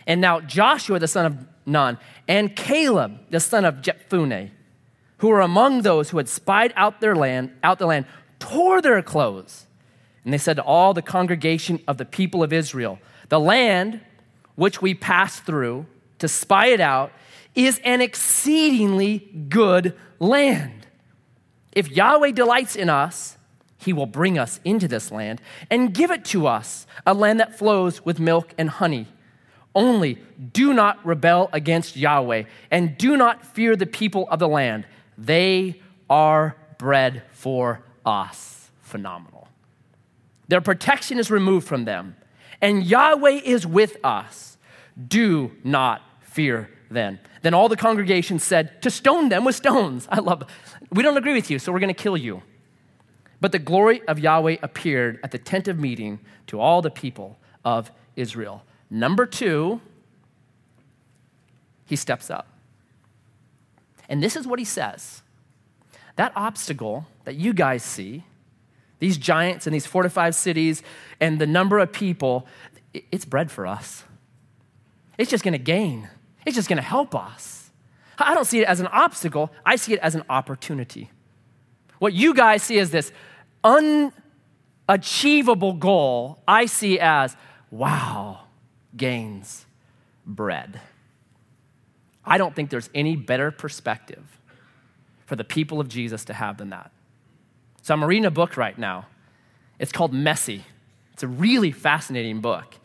And 0.08 0.21
now 0.21 0.39
Joshua, 0.39 0.99
the 0.99 1.08
son 1.10 1.25
of 1.25 1.38
Nun, 1.65 1.97
and 2.29 2.56
Caleb, 2.56 3.19
the 3.29 3.41
son 3.41 3.65
of 3.65 3.82
Jephunneh, 3.82 4.51
who 5.17 5.30
were 5.30 5.41
among 5.41 5.82
those 5.82 6.10
who 6.10 6.17
had 6.17 6.30
spied 6.30 6.73
out 6.76 7.02
their 7.02 7.15
land, 7.15 7.52
out 7.63 7.80
the 7.80 7.86
land, 7.86 8.06
tore 8.39 8.82
their 8.82 9.02
clothes 9.02 9.67
and 10.23 10.34
they 10.34 10.38
said 10.38 10.56
to 10.56 10.63
all 10.63 10.93
the 10.93 11.02
congregation 11.02 11.80
of 11.88 11.97
the 11.97 12.06
people 12.06 12.43
of 12.43 12.54
Israel, 12.54 12.99
The 13.30 13.39
land 13.39 14.02
which 14.56 14.82
we 14.82 14.93
passed 14.93 15.43
through 15.43 15.86
to 16.19 16.28
spy 16.28 16.67
it 16.67 16.80
out 16.80 17.12
is 17.56 17.82
an 17.84 18.02
exceedingly 18.02 19.19
good 19.49 19.95
land. 20.19 20.88
If 21.73 21.89
Yahweh 21.89 22.32
delights 22.32 22.76
in 22.76 22.89
us, 22.89 23.38
he 23.78 23.91
will 23.91 24.06
bring 24.06 24.38
us 24.38 24.62
into 24.63 24.88
this 24.88 25.12
land 25.12 25.41
and 25.69 25.93
give 25.93 26.10
it 26.10 26.23
to 26.26 26.47
us, 26.47 26.88
a 27.06 27.13
land 27.13 27.39
that 27.39 27.58
flows 27.58 28.06
with 28.06 28.19
milk 28.19 28.54
and 28.58 28.69
honey. 28.69 29.08
Only 29.76 30.19
do 30.54 30.73
not 30.73 31.06
rebel 31.06 31.49
against 31.52 31.97
Yahweh 31.97 32.43
and 32.71 32.97
do 32.97 33.17
not 33.17 33.45
fear 33.45 33.76
the 33.76 33.88
people 33.88 34.28
of 34.30 34.39
the 34.39 34.47
land. 34.47 34.86
They 35.17 35.82
are 36.10 36.56
bread 36.78 37.23
for 37.32 37.84
us. 38.06 38.69
Phenomenal. 38.82 39.47
Their 40.47 40.62
protection 40.62 41.19
is 41.19 41.32
removed 41.32 41.67
from 41.67 41.86
them. 41.86 42.15
And 42.62 42.84
Yahweh 42.84 43.41
is 43.43 43.65
with 43.65 43.97
us. 44.04 44.58
Do 45.08 45.52
not 45.63 46.02
fear 46.21 46.69
then. 46.89 47.19
Then 47.41 47.54
all 47.54 47.67
the 47.69 47.76
congregation 47.76 48.39
said, 48.39 48.82
To 48.84 48.91
stone 48.91 49.30
them 49.30 49.45
with 49.45 49.56
stones. 49.56 50.08
I 50.10 50.19
love. 50.19 50.43
We 50.91 51.04
don't 51.04 51.17
agree 51.17 51.34
with 51.34 51.49
you, 51.49 51.60
so 51.60 51.71
we're 51.71 51.80
going 51.80 51.93
to 51.93 52.04
kill 52.04 52.17
you. 52.17 52.41
But 53.41 53.52
the 53.52 53.60
glory 53.60 54.02
of 54.08 54.19
Yahweh 54.19 54.58
appeared 54.62 55.19
at 55.23 55.32
the 55.32 55.38
tent 55.38 55.67
of 55.67 55.78
meeting 55.78 56.19
to 56.47 56.60
all 56.60 56.82
the 56.82 56.89
people 56.89 57.38
of 57.65 57.91
Israel. 58.15 58.63
Number 58.89 59.26
two, 59.26 59.82
he 61.86 61.95
steps 61.95 62.30
up. 62.30 62.52
And 64.13 64.21
this 64.21 64.36
is 64.36 64.45
what 64.45 64.60
he 64.60 64.65
says 64.65 65.23
that 66.17 66.32
obstacle 66.36 67.08
that 67.23 67.34
you 67.34 67.52
guys 67.52 67.82
see, 67.82 68.23
these 68.99 69.17
giants 69.17 69.65
and 69.65 69.73
these 69.73 69.88
fortified 69.88 70.36
cities 70.36 70.84
and 71.19 71.39
the 71.39 71.47
number 71.47 71.80
of 71.80 71.91
people, 71.91 72.45
it's 72.93 73.26
bread 73.26 73.49
for 73.49 73.65
us. 73.65 74.04
It's 75.17 75.32
just 75.32 75.43
to 75.43 75.58
gain, 75.58 76.10
it's 76.45 76.56
just 76.56 76.69
to 76.69 76.80
help 76.80 77.15
us. 77.15 77.71
I 78.19 78.36
don't 78.36 78.45
see 78.45 78.60
it 78.60 78.67
as 78.67 78.80
an 78.80 78.86
obstacle, 78.86 79.52
I 79.65 79.78
see 79.78 79.93
it 79.93 79.99
as 80.02 80.13
an 80.13 80.21
opportunity. 80.30 81.10
What 81.97 82.13
you 82.13 82.36
guys 82.36 82.62
see 82.62 82.78
as 82.78 82.91
this 82.91 83.12
unachievable 83.63 85.73
goal, 85.73 86.38
I 86.47 86.67
see 86.67 86.99
as 86.99 87.36
wow, 87.71 88.41
gains 88.95 89.65
bread. 90.23 90.80
I 92.25 92.38
don't 92.38 92.55
think 92.55 92.69
there's 92.69 92.89
any 92.95 93.15
better 93.15 93.51
perspective 93.51 94.39
for 95.25 95.36
the 95.36 95.43
people 95.43 95.79
of 95.79 95.88
Jesus 95.88 96.25
to 96.25 96.33
have 96.33 96.57
than 96.57 96.69
that. 96.69 96.91
So 97.81 97.93
I'm 97.93 98.03
reading 98.03 98.25
a 98.25 98.31
book 98.31 98.55
right 98.57 98.77
now. 98.77 99.07
It's 99.79 99.91
called 99.91 100.13
Messy. 100.13 100.63
It's 101.13 101.23
a 101.23 101.27
really 101.27 101.71
fascinating 101.71 102.39
book. 102.41 102.75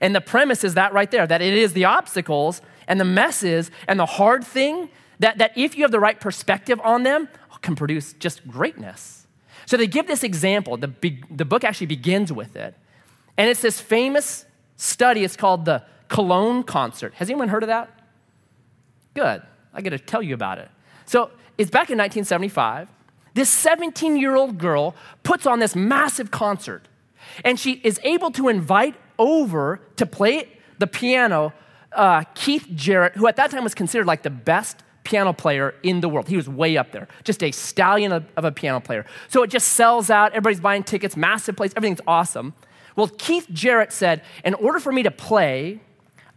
And 0.00 0.14
the 0.14 0.20
premise 0.20 0.64
is 0.64 0.74
that 0.74 0.92
right 0.92 1.10
there, 1.10 1.26
that 1.26 1.42
it 1.42 1.54
is 1.54 1.72
the 1.72 1.84
obstacles 1.84 2.62
and 2.86 3.00
the 3.00 3.04
messes 3.04 3.70
and 3.88 3.98
the 3.98 4.06
hard 4.06 4.44
thing 4.44 4.88
that, 5.18 5.38
that 5.38 5.56
if 5.56 5.76
you 5.76 5.82
have 5.82 5.90
the 5.90 6.00
right 6.00 6.20
perspective 6.20 6.80
on 6.82 7.02
them, 7.02 7.28
can 7.66 7.74
produce 7.74 8.12
just 8.14 8.46
greatness. 8.46 9.26
So 9.66 9.76
they 9.76 9.86
give 9.86 10.06
this 10.06 10.22
example. 10.22 10.76
The, 10.76 10.92
the 11.30 11.44
book 11.44 11.64
actually 11.64 11.88
begins 11.88 12.32
with 12.32 12.54
it. 12.54 12.74
And 13.36 13.50
it's 13.50 13.60
this 13.60 13.80
famous 13.80 14.46
study. 14.76 15.24
It's 15.24 15.36
called 15.36 15.64
the 15.64 15.82
Cologne 16.08 16.62
Concert. 16.62 17.14
Has 17.14 17.28
anyone 17.28 17.48
heard 17.48 17.64
of 17.64 17.66
that? 17.68 17.90
Good. 19.16 19.42
I 19.72 19.80
got 19.80 19.90
to 19.90 19.98
tell 19.98 20.22
you 20.22 20.34
about 20.34 20.58
it. 20.58 20.68
So 21.06 21.30
it's 21.56 21.70
back 21.70 21.90
in 21.90 21.96
1975. 21.96 22.88
This 23.32 23.48
17 23.48 24.16
year 24.16 24.36
old 24.36 24.58
girl 24.58 24.94
puts 25.22 25.46
on 25.46 25.58
this 25.58 25.74
massive 25.74 26.30
concert, 26.30 26.86
and 27.42 27.58
she 27.58 27.80
is 27.82 27.98
able 28.04 28.30
to 28.32 28.48
invite 28.48 28.94
over 29.18 29.80
to 29.96 30.04
play 30.04 30.48
the 30.78 30.86
piano 30.86 31.54
uh, 31.92 32.24
Keith 32.34 32.66
Jarrett, 32.74 33.14
who 33.14 33.26
at 33.26 33.36
that 33.36 33.50
time 33.50 33.64
was 33.64 33.74
considered 33.74 34.06
like 34.06 34.22
the 34.22 34.30
best 34.30 34.82
piano 35.02 35.32
player 35.32 35.74
in 35.82 36.00
the 36.00 36.10
world. 36.10 36.28
He 36.28 36.36
was 36.36 36.48
way 36.48 36.76
up 36.76 36.92
there, 36.92 37.08
just 37.24 37.42
a 37.42 37.52
stallion 37.52 38.12
of, 38.12 38.26
of, 38.36 38.44
a 38.44 38.52
piano 38.52 38.80
player. 38.80 39.06
So 39.28 39.42
it 39.42 39.48
just 39.48 39.68
sells 39.68 40.10
out, 40.10 40.32
everybody's 40.32 40.60
buying 40.60 40.82
tickets, 40.82 41.16
massive 41.16 41.56
place, 41.56 41.72
everything's 41.74 42.02
awesome. 42.06 42.52
Well, 42.96 43.08
Keith 43.08 43.46
Jarrett 43.50 43.92
said, 43.92 44.22
in 44.44 44.52
order 44.54 44.78
for 44.78 44.92
me 44.92 45.02
to 45.04 45.10
play, 45.10 45.80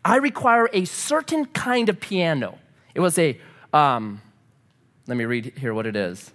I 0.06 0.18
require 0.18 0.70
a 0.72 0.86
certain 0.86 1.46
kind 1.48 1.90
of 1.90 2.00
piano. 2.00 2.58
It 2.96 3.00
was 3.00 3.18
a, 3.18 3.40
um, 3.74 4.22
let 5.08 5.18
me 5.18 5.26
read 5.26 5.54
here 5.58 5.74
what 5.74 5.86
it 5.86 5.96
is. 5.96 6.32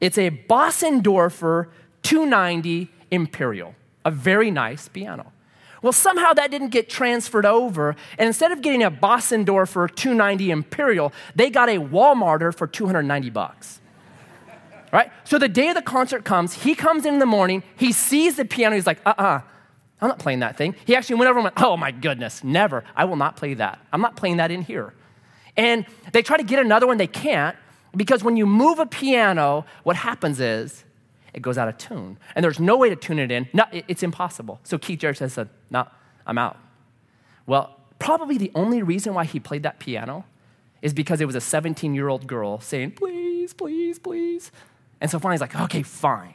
It's 0.00 0.18
a 0.18 0.30
Bösendorfer 0.30 1.68
290 2.02 2.90
Imperial, 3.10 3.74
a 4.04 4.10
very 4.10 4.50
nice 4.50 4.88
piano. 4.88 5.32
Well, 5.82 5.92
somehow 5.92 6.32
that 6.32 6.50
didn't 6.50 6.70
get 6.70 6.88
transferred 6.88 7.46
over, 7.46 7.94
and 8.18 8.26
instead 8.26 8.50
of 8.50 8.62
getting 8.62 8.82
a 8.82 8.90
Bösendorfer 8.90 9.94
290 9.94 10.50
Imperial, 10.50 11.12
they 11.34 11.50
got 11.50 11.68
a 11.68 11.78
Walmarter 11.78 12.54
for 12.54 12.66
290 12.66 13.30
bucks. 13.30 13.80
Right? 14.92 15.10
So 15.24 15.38
the 15.38 15.48
day 15.48 15.68
of 15.68 15.74
the 15.74 15.82
concert 15.82 16.24
comes, 16.24 16.54
he 16.54 16.74
comes 16.74 17.04
in, 17.06 17.18
the 17.18 17.26
morning, 17.26 17.62
he 17.76 17.92
sees 17.92 18.36
the 18.36 18.44
piano, 18.44 18.74
he's 18.76 18.86
like, 18.86 18.98
uh 19.04 19.14
uh-uh, 19.16 19.24
uh, 19.24 19.40
I'm 20.00 20.08
not 20.08 20.18
playing 20.18 20.40
that 20.40 20.56
thing. 20.56 20.74
He 20.84 20.94
actually 20.94 21.16
went 21.16 21.30
over 21.30 21.38
and 21.38 21.44
went, 21.44 21.62
oh 21.62 21.76
my 21.76 21.90
goodness, 21.90 22.44
never. 22.44 22.84
I 22.94 23.04
will 23.06 23.16
not 23.16 23.36
play 23.36 23.54
that. 23.54 23.78
I'm 23.92 24.00
not 24.00 24.16
playing 24.16 24.36
that 24.36 24.50
in 24.50 24.62
here. 24.62 24.92
And 25.56 25.86
they 26.12 26.22
try 26.22 26.36
to 26.36 26.42
get 26.42 26.58
another 26.58 26.86
one, 26.86 26.98
they 26.98 27.06
can't. 27.06 27.56
Because 27.94 28.22
when 28.22 28.36
you 28.36 28.46
move 28.46 28.78
a 28.78 28.86
piano, 28.86 29.64
what 29.82 29.96
happens 29.96 30.38
is 30.38 30.84
it 31.32 31.42
goes 31.42 31.58
out 31.58 31.68
of 31.68 31.78
tune. 31.78 32.18
And 32.34 32.44
there's 32.44 32.60
no 32.60 32.76
way 32.76 32.90
to 32.90 32.96
tune 32.96 33.18
it 33.18 33.30
in. 33.30 33.48
No, 33.52 33.64
it's 33.72 34.02
impossible. 34.02 34.60
So 34.64 34.78
Keith 34.78 35.00
Jarrett 35.00 35.18
says, 35.18 35.38
No, 35.70 35.86
I'm 36.26 36.38
out. 36.38 36.58
Well, 37.46 37.78
probably 37.98 38.38
the 38.38 38.50
only 38.54 38.82
reason 38.82 39.14
why 39.14 39.24
he 39.24 39.40
played 39.40 39.62
that 39.62 39.78
piano 39.78 40.24
is 40.82 40.92
because 40.92 41.20
it 41.20 41.26
was 41.26 41.34
a 41.34 41.40
17 41.40 41.94
year 41.94 42.08
old 42.08 42.26
girl 42.26 42.60
saying, 42.60 42.92
Please, 42.92 43.54
please, 43.54 43.98
please. 43.98 44.50
And 45.00 45.10
so 45.10 45.18
finally 45.18 45.34
he's 45.34 45.40
like, 45.40 45.58
Okay, 45.62 45.82
fine. 45.82 46.34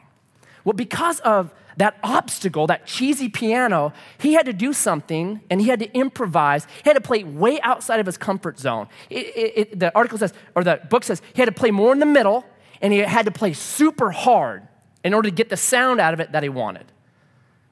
Well, 0.64 0.74
because 0.74 1.20
of 1.20 1.52
that 1.76 1.96
obstacle, 2.02 2.66
that 2.66 2.86
cheesy 2.86 3.28
piano, 3.28 3.92
he 4.18 4.34
had 4.34 4.46
to 4.46 4.52
do 4.52 4.72
something 4.72 5.40
and 5.50 5.60
he 5.60 5.68
had 5.68 5.78
to 5.80 5.92
improvise. 5.92 6.66
He 6.84 6.90
had 6.90 6.94
to 6.94 7.00
play 7.00 7.24
way 7.24 7.60
outside 7.62 8.00
of 8.00 8.06
his 8.06 8.16
comfort 8.16 8.58
zone. 8.58 8.88
It, 9.10 9.26
it, 9.26 9.52
it, 9.56 9.78
the 9.78 9.94
article 9.94 10.18
says, 10.18 10.32
or 10.54 10.64
the 10.64 10.80
book 10.90 11.04
says, 11.04 11.22
he 11.34 11.40
had 11.40 11.46
to 11.46 11.52
play 11.52 11.70
more 11.70 11.92
in 11.92 11.98
the 11.98 12.06
middle 12.06 12.44
and 12.80 12.92
he 12.92 13.00
had 13.00 13.24
to 13.26 13.30
play 13.30 13.52
super 13.52 14.10
hard 14.10 14.66
in 15.04 15.14
order 15.14 15.28
to 15.28 15.34
get 15.34 15.48
the 15.48 15.56
sound 15.56 16.00
out 16.00 16.14
of 16.14 16.20
it 16.20 16.32
that 16.32 16.42
he 16.42 16.48
wanted. 16.48 16.86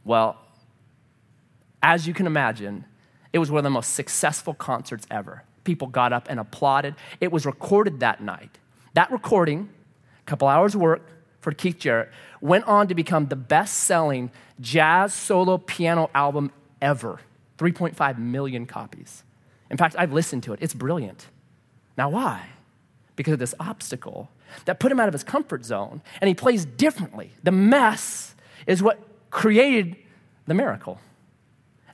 Well, 0.04 0.36
as 1.82 2.06
you 2.06 2.14
can 2.14 2.26
imagine, 2.26 2.84
it 3.32 3.38
was 3.38 3.50
one 3.50 3.58
of 3.58 3.64
the 3.64 3.70
most 3.70 3.94
successful 3.94 4.54
concerts 4.54 5.06
ever. 5.10 5.44
People 5.64 5.88
got 5.88 6.12
up 6.12 6.26
and 6.28 6.40
applauded. 6.40 6.94
It 7.20 7.30
was 7.30 7.46
recorded 7.46 8.00
that 8.00 8.22
night. 8.22 8.58
That 8.94 9.10
recording, 9.12 9.68
a 10.20 10.24
couple 10.24 10.48
hours 10.48 10.76
work 10.76 11.06
for 11.40 11.52
Keith 11.52 11.78
Jarrett, 11.78 12.10
went 12.40 12.64
on 12.66 12.88
to 12.88 12.94
become 12.94 13.26
the 13.26 13.36
best 13.36 13.74
selling 13.80 14.30
jazz 14.60 15.14
solo 15.14 15.58
piano 15.58 16.10
album 16.14 16.52
ever 16.80 17.20
3.5 17.58 18.18
million 18.18 18.66
copies. 18.66 19.22
In 19.70 19.76
fact, 19.76 19.94
I've 19.98 20.12
listened 20.12 20.42
to 20.44 20.52
it, 20.52 20.60
it's 20.62 20.74
brilliant. 20.74 21.28
Now, 21.96 22.08
why? 22.10 22.48
Because 23.16 23.34
of 23.34 23.38
this 23.38 23.54
obstacle 23.60 24.30
that 24.64 24.80
put 24.80 24.90
him 24.90 24.98
out 24.98 25.08
of 25.08 25.14
his 25.14 25.22
comfort 25.22 25.64
zone, 25.64 26.02
and 26.20 26.28
he 26.28 26.34
plays 26.34 26.64
differently. 26.64 27.32
The 27.42 27.52
mess 27.52 28.34
is 28.66 28.82
what 28.82 28.98
created 29.30 29.96
the 30.46 30.54
miracle. 30.54 31.00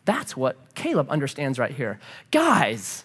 That's 0.04 0.36
what 0.36 0.56
Caleb 0.74 1.10
understands 1.10 1.58
right 1.58 1.72
here. 1.72 1.98
Guys, 2.30 3.04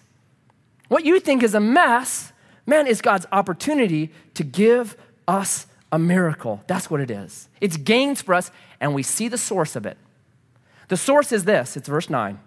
what 0.88 1.04
you 1.04 1.20
think 1.20 1.42
is 1.42 1.54
a 1.54 1.60
mess, 1.60 2.32
man, 2.64 2.86
is 2.86 3.00
God's 3.00 3.26
opportunity 3.32 4.12
to 4.34 4.44
give 4.44 4.96
us 5.26 5.66
a 5.92 5.98
miracle. 5.98 6.64
That's 6.66 6.90
what 6.90 7.00
it 7.00 7.10
is. 7.10 7.48
It's 7.60 7.76
gains 7.76 8.22
for 8.22 8.34
us, 8.34 8.50
and 8.80 8.94
we 8.94 9.02
see 9.02 9.28
the 9.28 9.38
source 9.38 9.76
of 9.76 9.86
it. 9.86 9.98
The 10.88 10.96
source 10.96 11.30
is 11.30 11.44
this 11.44 11.76
it's 11.76 11.88
verse 11.88 12.10
9. 12.10 12.40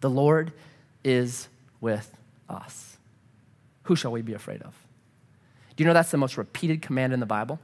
The 0.00 0.10
Lord 0.10 0.52
is 1.04 1.48
with 1.80 2.14
us. 2.48 2.98
Who 3.84 3.96
shall 3.96 4.10
we 4.10 4.22
be 4.22 4.34
afraid 4.34 4.62
of? 4.62 4.74
Do 5.76 5.82
you 5.82 5.88
know 5.88 5.94
that's 5.94 6.10
the 6.10 6.18
most 6.18 6.36
repeated 6.36 6.82
command 6.82 7.12
in 7.12 7.20
the 7.20 7.26
Bible? 7.26 7.58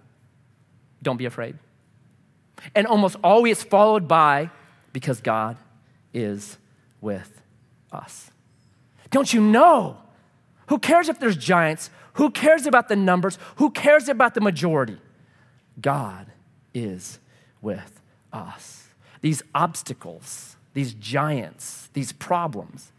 Don't 1.03 1.17
be 1.17 1.27
afraid. 1.27 1.59
And 2.75 2.87
almost 2.87 3.17
always 3.23 3.63
followed 3.63 4.09
by, 4.09 4.51
because 4.93 5.21
God 5.21 5.57
is 6.15 6.57
with 7.01 7.43
us. 7.93 8.31
Don't 9.11 9.33
you 9.33 9.41
know? 9.41 9.99
Who 10.69 10.79
cares 10.79 11.09
if 11.09 11.19
there's 11.21 11.37
giants? 11.37 11.91
Who 12.19 12.31
cares 12.31 12.67
about 12.67 12.89
the 12.89 12.97
numbers? 12.97 13.39
Who 13.57 13.71
cares 13.71 14.09
about 14.09 14.35
the 14.35 14.41
majority? 14.41 14.99
God 15.81 16.27
is 16.75 17.21
with 17.63 18.01
us. 18.33 18.89
These 19.21 19.45
obstacles, 19.55 20.57
these 20.75 20.95
giants, 20.95 21.89
these 21.93 22.11
problems, 22.11 22.91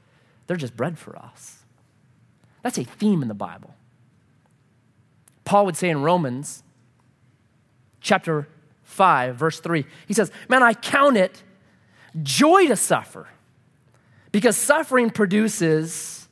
they're 0.47 0.55
just 0.55 0.77
bread 0.77 0.97
for 0.97 1.17
us. 1.17 1.65
That's 2.63 2.77
a 2.77 2.85
theme 2.85 3.21
in 3.21 3.27
the 3.27 3.33
Bible. 3.33 3.75
Paul 5.43 5.65
would 5.65 5.75
say 5.75 5.89
in 5.89 6.01
Romans 6.01 6.63
chapter 7.99 8.47
5, 8.83 9.35
verse 9.35 9.59
3, 9.59 9.85
he 10.07 10.13
says, 10.13 10.31
Man, 10.47 10.63
I 10.63 10.73
count 10.73 11.17
it 11.17 11.43
joy 12.23 12.67
to 12.67 12.77
suffer 12.77 13.27
because 14.31 14.55
suffering 14.55 15.09
produces 15.09 16.28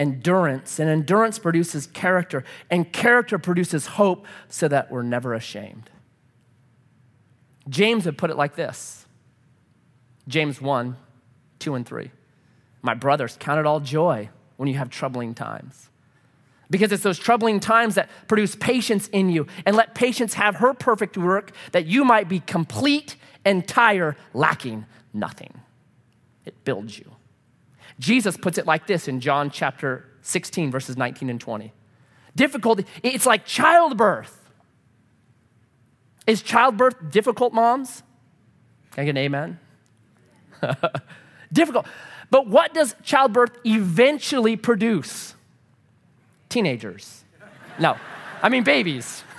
endurance, 0.00 0.80
and 0.80 0.88
endurance 0.88 1.38
produces 1.38 1.86
character, 1.86 2.42
and 2.70 2.90
character 2.90 3.38
produces 3.38 3.86
hope 3.86 4.26
so 4.48 4.66
that 4.66 4.90
we're 4.90 5.02
never 5.02 5.34
ashamed. 5.34 5.90
James 7.68 8.06
would 8.06 8.18
put 8.18 8.30
it 8.30 8.36
like 8.36 8.56
this 8.56 9.06
James 10.26 10.60
1, 10.60 10.96
2, 11.60 11.74
and 11.74 11.86
3. 11.86 12.10
My 12.82 12.94
brothers, 12.94 13.36
count 13.38 13.60
it 13.60 13.66
all 13.66 13.78
joy 13.78 14.30
when 14.56 14.68
you 14.68 14.78
have 14.78 14.88
troubling 14.88 15.34
times. 15.34 15.90
Because 16.70 16.92
it's 16.92 17.02
those 17.02 17.18
troubling 17.18 17.60
times 17.60 17.96
that 17.96 18.08
produce 18.26 18.56
patience 18.56 19.08
in 19.08 19.28
you, 19.28 19.46
and 19.66 19.76
let 19.76 19.94
patience 19.94 20.34
have 20.34 20.56
her 20.56 20.72
perfect 20.72 21.18
work 21.18 21.52
that 21.72 21.86
you 21.86 22.04
might 22.04 22.28
be 22.28 22.40
complete, 22.40 23.16
entire, 23.44 24.16
lacking 24.32 24.86
nothing. 25.12 25.60
It 26.46 26.64
builds 26.64 26.98
you. 26.98 27.10
Jesus 28.00 28.36
puts 28.36 28.58
it 28.58 28.66
like 28.66 28.88
this 28.88 29.06
in 29.06 29.20
John 29.20 29.50
chapter 29.50 30.08
16, 30.22 30.70
verses 30.70 30.96
19 30.96 31.30
and 31.30 31.40
20. 31.40 31.72
Difficulty, 32.34 32.86
it's 33.02 33.26
like 33.26 33.44
childbirth. 33.44 34.36
Is 36.26 36.42
childbirth 36.42 37.10
difficult, 37.10 37.52
moms? 37.52 38.02
Can 38.92 39.02
I 39.02 39.04
get 39.04 39.10
an 39.10 39.18
amen? 39.18 39.60
difficult. 41.52 41.86
But 42.30 42.46
what 42.46 42.72
does 42.72 42.96
childbirth 43.02 43.52
eventually 43.66 44.56
produce? 44.56 45.34
Teenagers. 46.48 47.24
No, 47.78 47.96
I 48.42 48.48
mean 48.48 48.64
babies. 48.64 49.24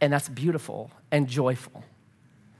and 0.00 0.12
that's 0.12 0.28
beautiful 0.28 0.90
and 1.10 1.26
joyful. 1.26 1.82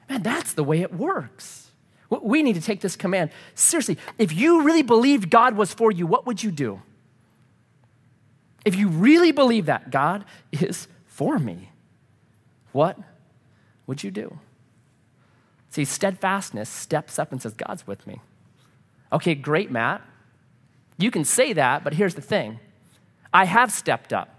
Man, 0.08 0.22
that's 0.22 0.54
the 0.54 0.64
way 0.64 0.80
it 0.80 0.94
works. 0.94 1.70
We 2.10 2.42
need 2.42 2.54
to 2.54 2.60
take 2.60 2.80
this 2.80 2.96
command 2.96 3.30
seriously. 3.54 3.98
If 4.16 4.32
you 4.32 4.62
really 4.62 4.82
believed 4.82 5.30
God 5.30 5.56
was 5.56 5.74
for 5.74 5.92
you, 5.92 6.06
what 6.06 6.26
would 6.26 6.42
you 6.42 6.50
do? 6.50 6.80
If 8.64 8.74
you 8.74 8.88
really 8.88 9.32
believe 9.32 9.66
that 9.66 9.90
God 9.90 10.24
is 10.52 10.88
for 11.06 11.38
me, 11.38 11.70
what 12.72 12.98
would 13.86 14.02
you 14.02 14.10
do? 14.10 14.38
See, 15.70 15.84
steadfastness 15.84 16.68
steps 16.68 17.18
up 17.18 17.30
and 17.30 17.42
says, 17.42 17.52
God's 17.54 17.86
with 17.86 18.06
me. 18.06 18.20
Okay, 19.12 19.34
great, 19.34 19.70
Matt. 19.70 20.02
You 20.96 21.10
can 21.10 21.24
say 21.24 21.52
that, 21.52 21.84
but 21.84 21.94
here's 21.94 22.14
the 22.14 22.22
thing 22.22 22.58
I 23.32 23.44
have 23.44 23.70
stepped 23.70 24.12
up. 24.12 24.34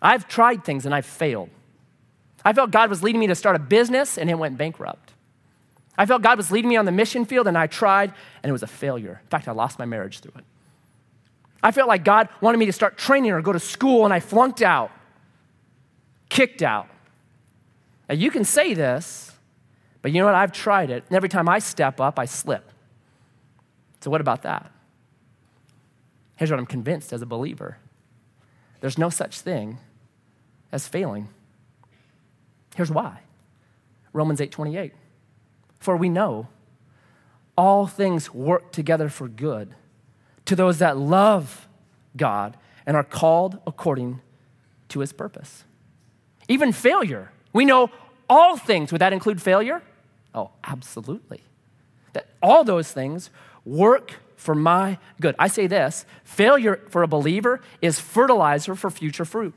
I've 0.00 0.26
tried 0.26 0.64
things 0.64 0.84
and 0.84 0.94
I've 0.94 1.06
failed. 1.06 1.50
I 2.44 2.52
felt 2.52 2.70
God 2.70 2.90
was 2.90 3.02
leading 3.02 3.20
me 3.20 3.26
to 3.28 3.34
start 3.34 3.56
a 3.56 3.58
business 3.58 4.18
and 4.18 4.28
it 4.28 4.34
went 4.34 4.58
bankrupt. 4.58 5.12
I 5.96 6.06
felt 6.06 6.22
God 6.22 6.38
was 6.38 6.50
leading 6.50 6.68
me 6.68 6.76
on 6.76 6.84
the 6.84 6.92
mission 6.92 7.24
field 7.24 7.46
and 7.46 7.56
I 7.56 7.66
tried 7.66 8.12
and 8.42 8.50
it 8.50 8.52
was 8.52 8.62
a 8.62 8.66
failure. 8.66 9.20
In 9.22 9.28
fact, 9.28 9.46
I 9.48 9.52
lost 9.52 9.78
my 9.78 9.84
marriage 9.84 10.20
through 10.20 10.32
it. 10.36 10.44
I 11.62 11.70
felt 11.70 11.88
like 11.88 12.04
God 12.04 12.28
wanted 12.40 12.58
me 12.58 12.66
to 12.66 12.72
start 12.72 12.98
training 12.98 13.30
or 13.30 13.40
go 13.40 13.52
to 13.52 13.60
school 13.60 14.04
and 14.04 14.12
I 14.12 14.20
flunked 14.20 14.62
out, 14.62 14.90
kicked 16.28 16.62
out. 16.62 16.88
Now, 18.08 18.16
you 18.16 18.30
can 18.30 18.44
say 18.44 18.74
this, 18.74 19.32
but 20.00 20.10
you 20.10 20.20
know 20.20 20.26
what? 20.26 20.34
I've 20.34 20.52
tried 20.52 20.90
it. 20.90 21.04
And 21.08 21.16
every 21.16 21.28
time 21.28 21.48
I 21.48 21.60
step 21.60 22.00
up, 22.00 22.18
I 22.18 22.24
slip. 22.24 22.68
So, 24.00 24.10
what 24.10 24.20
about 24.20 24.42
that? 24.42 24.72
Here's 26.36 26.50
what 26.50 26.58
I'm 26.58 26.66
convinced 26.66 27.12
as 27.12 27.22
a 27.22 27.26
believer 27.26 27.78
there's 28.80 28.98
no 28.98 29.10
such 29.10 29.40
thing 29.40 29.78
as 30.72 30.88
failing. 30.88 31.28
Here's 32.76 32.90
why. 32.90 33.20
Romans 34.12 34.40
8:28. 34.40 34.92
For 35.78 35.96
we 35.96 36.08
know 36.08 36.48
all 37.56 37.86
things 37.86 38.32
work 38.32 38.72
together 38.72 39.08
for 39.08 39.28
good 39.28 39.74
to 40.44 40.56
those 40.56 40.78
that 40.78 40.96
love 40.96 41.68
God 42.16 42.56
and 42.86 42.96
are 42.96 43.04
called 43.04 43.58
according 43.66 44.20
to 44.88 45.00
his 45.00 45.12
purpose. 45.12 45.64
Even 46.48 46.72
failure. 46.72 47.32
We 47.52 47.64
know 47.64 47.90
all 48.28 48.56
things. 48.56 48.92
Would 48.92 49.00
that 49.00 49.12
include 49.12 49.40
failure? 49.40 49.82
Oh, 50.34 50.50
absolutely. 50.64 51.42
That 52.14 52.26
all 52.42 52.64
those 52.64 52.90
things 52.90 53.30
work 53.64 54.14
for 54.36 54.54
my 54.54 54.98
good. 55.20 55.34
I 55.38 55.48
say 55.48 55.66
this 55.66 56.04
failure 56.24 56.80
for 56.88 57.02
a 57.02 57.06
believer 57.08 57.60
is 57.80 58.00
fertilizer 58.00 58.74
for 58.74 58.90
future 58.90 59.24
fruit. 59.24 59.54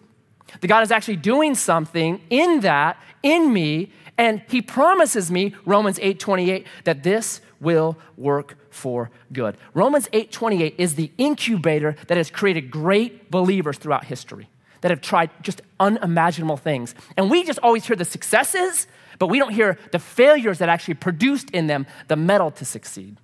That 0.61 0.67
God 0.67 0.83
is 0.83 0.91
actually 0.91 1.17
doing 1.17 1.55
something 1.55 2.21
in 2.29 2.61
that, 2.61 2.97
in 3.23 3.51
me, 3.51 3.91
and 4.17 4.41
He 4.47 4.61
promises 4.61 5.31
me, 5.31 5.55
Romans 5.65 5.99
8 6.01 6.19
28, 6.19 6.67
that 6.85 7.03
this 7.03 7.41
will 7.59 7.97
work 8.17 8.57
for 8.69 9.09
good. 9.33 9.57
Romans 9.73 10.07
8 10.13 10.31
28 10.31 10.75
is 10.77 10.95
the 10.95 11.11
incubator 11.17 11.95
that 12.07 12.17
has 12.17 12.29
created 12.29 12.71
great 12.71 13.31
believers 13.31 13.77
throughout 13.77 14.05
history 14.05 14.49
that 14.85 14.91
have 14.91 15.01
tried 15.01 15.31
just 15.41 15.63
unimaginable 15.79 16.57
things. 16.57 16.93
And 17.17 17.31
we 17.31 17.43
just 17.43 17.57
always 17.63 17.85
hear 17.85 17.95
the 17.95 18.05
successes, 18.05 18.85
but 19.17 19.27
we 19.27 19.39
don't 19.39 19.51
hear 19.51 19.79
the 19.91 19.97
failures 19.97 20.59
that 20.59 20.69
actually 20.69 20.93
produced 20.93 21.49
in 21.49 21.65
them 21.65 21.87
the 22.07 22.15
metal 22.15 22.51
to 22.51 22.65
succeed. 22.65 23.17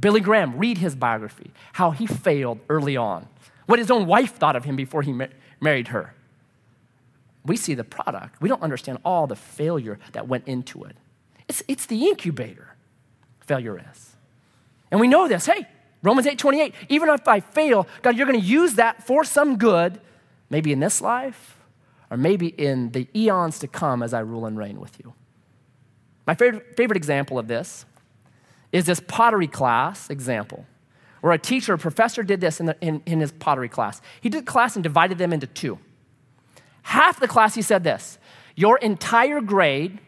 Billy 0.00 0.20
Graham, 0.20 0.56
read 0.56 0.78
his 0.78 0.94
biography, 0.94 1.50
how 1.74 1.90
he 1.90 2.06
failed 2.06 2.60
early 2.70 2.96
on 2.96 3.28
what 3.66 3.78
his 3.78 3.90
own 3.90 4.06
wife 4.06 4.34
thought 4.34 4.56
of 4.56 4.64
him 4.64 4.76
before 4.76 5.02
he 5.02 5.12
ma- 5.12 5.26
married 5.60 5.88
her. 5.88 6.14
We 7.44 7.56
see 7.56 7.74
the 7.74 7.84
product. 7.84 8.40
We 8.40 8.48
don't 8.48 8.62
understand 8.62 8.98
all 9.04 9.26
the 9.26 9.36
failure 9.36 9.98
that 10.12 10.28
went 10.28 10.48
into 10.48 10.84
it. 10.84 10.96
It's, 11.48 11.62
it's 11.68 11.86
the 11.86 12.06
incubator, 12.08 12.74
failure 13.40 13.78
is. 13.92 14.16
And 14.90 15.00
we 15.00 15.08
know 15.08 15.28
this. 15.28 15.46
Hey, 15.46 15.66
Romans 16.02 16.26
8 16.26 16.38
28, 16.38 16.74
even 16.88 17.08
if 17.08 17.26
I 17.28 17.40
fail, 17.40 17.86
God, 18.02 18.16
you're 18.16 18.26
going 18.26 18.40
to 18.40 18.46
use 18.46 18.74
that 18.74 19.06
for 19.06 19.24
some 19.24 19.56
good, 19.56 20.00
maybe 20.50 20.72
in 20.72 20.80
this 20.80 21.00
life 21.00 21.58
or 22.10 22.16
maybe 22.16 22.48
in 22.48 22.90
the 22.92 23.08
eons 23.16 23.58
to 23.58 23.66
come 23.66 24.02
as 24.02 24.14
I 24.14 24.20
rule 24.20 24.46
and 24.46 24.56
reign 24.56 24.78
with 24.80 24.98
you. 25.00 25.14
My 26.26 26.34
favorite, 26.34 26.76
favorite 26.76 26.96
example 26.96 27.38
of 27.38 27.48
this 27.48 27.84
is 28.72 28.86
this 28.86 29.00
pottery 29.00 29.46
class 29.46 30.10
example, 30.10 30.66
where 31.24 31.32
a 31.32 31.38
teacher, 31.38 31.72
a 31.72 31.78
professor 31.78 32.22
did 32.22 32.42
this 32.42 32.60
in, 32.60 32.66
the, 32.66 32.76
in, 32.82 33.02
in 33.06 33.18
his 33.18 33.32
pottery 33.32 33.70
class. 33.70 34.02
He 34.20 34.28
did 34.28 34.44
class 34.44 34.76
and 34.76 34.82
divided 34.82 35.16
them 35.16 35.32
into 35.32 35.46
two. 35.46 35.78
Half 36.82 37.18
the 37.18 37.26
class, 37.26 37.54
he 37.54 37.62
said 37.62 37.82
this 37.82 38.18
Your 38.56 38.76
entire 38.76 39.40
grade 39.40 40.00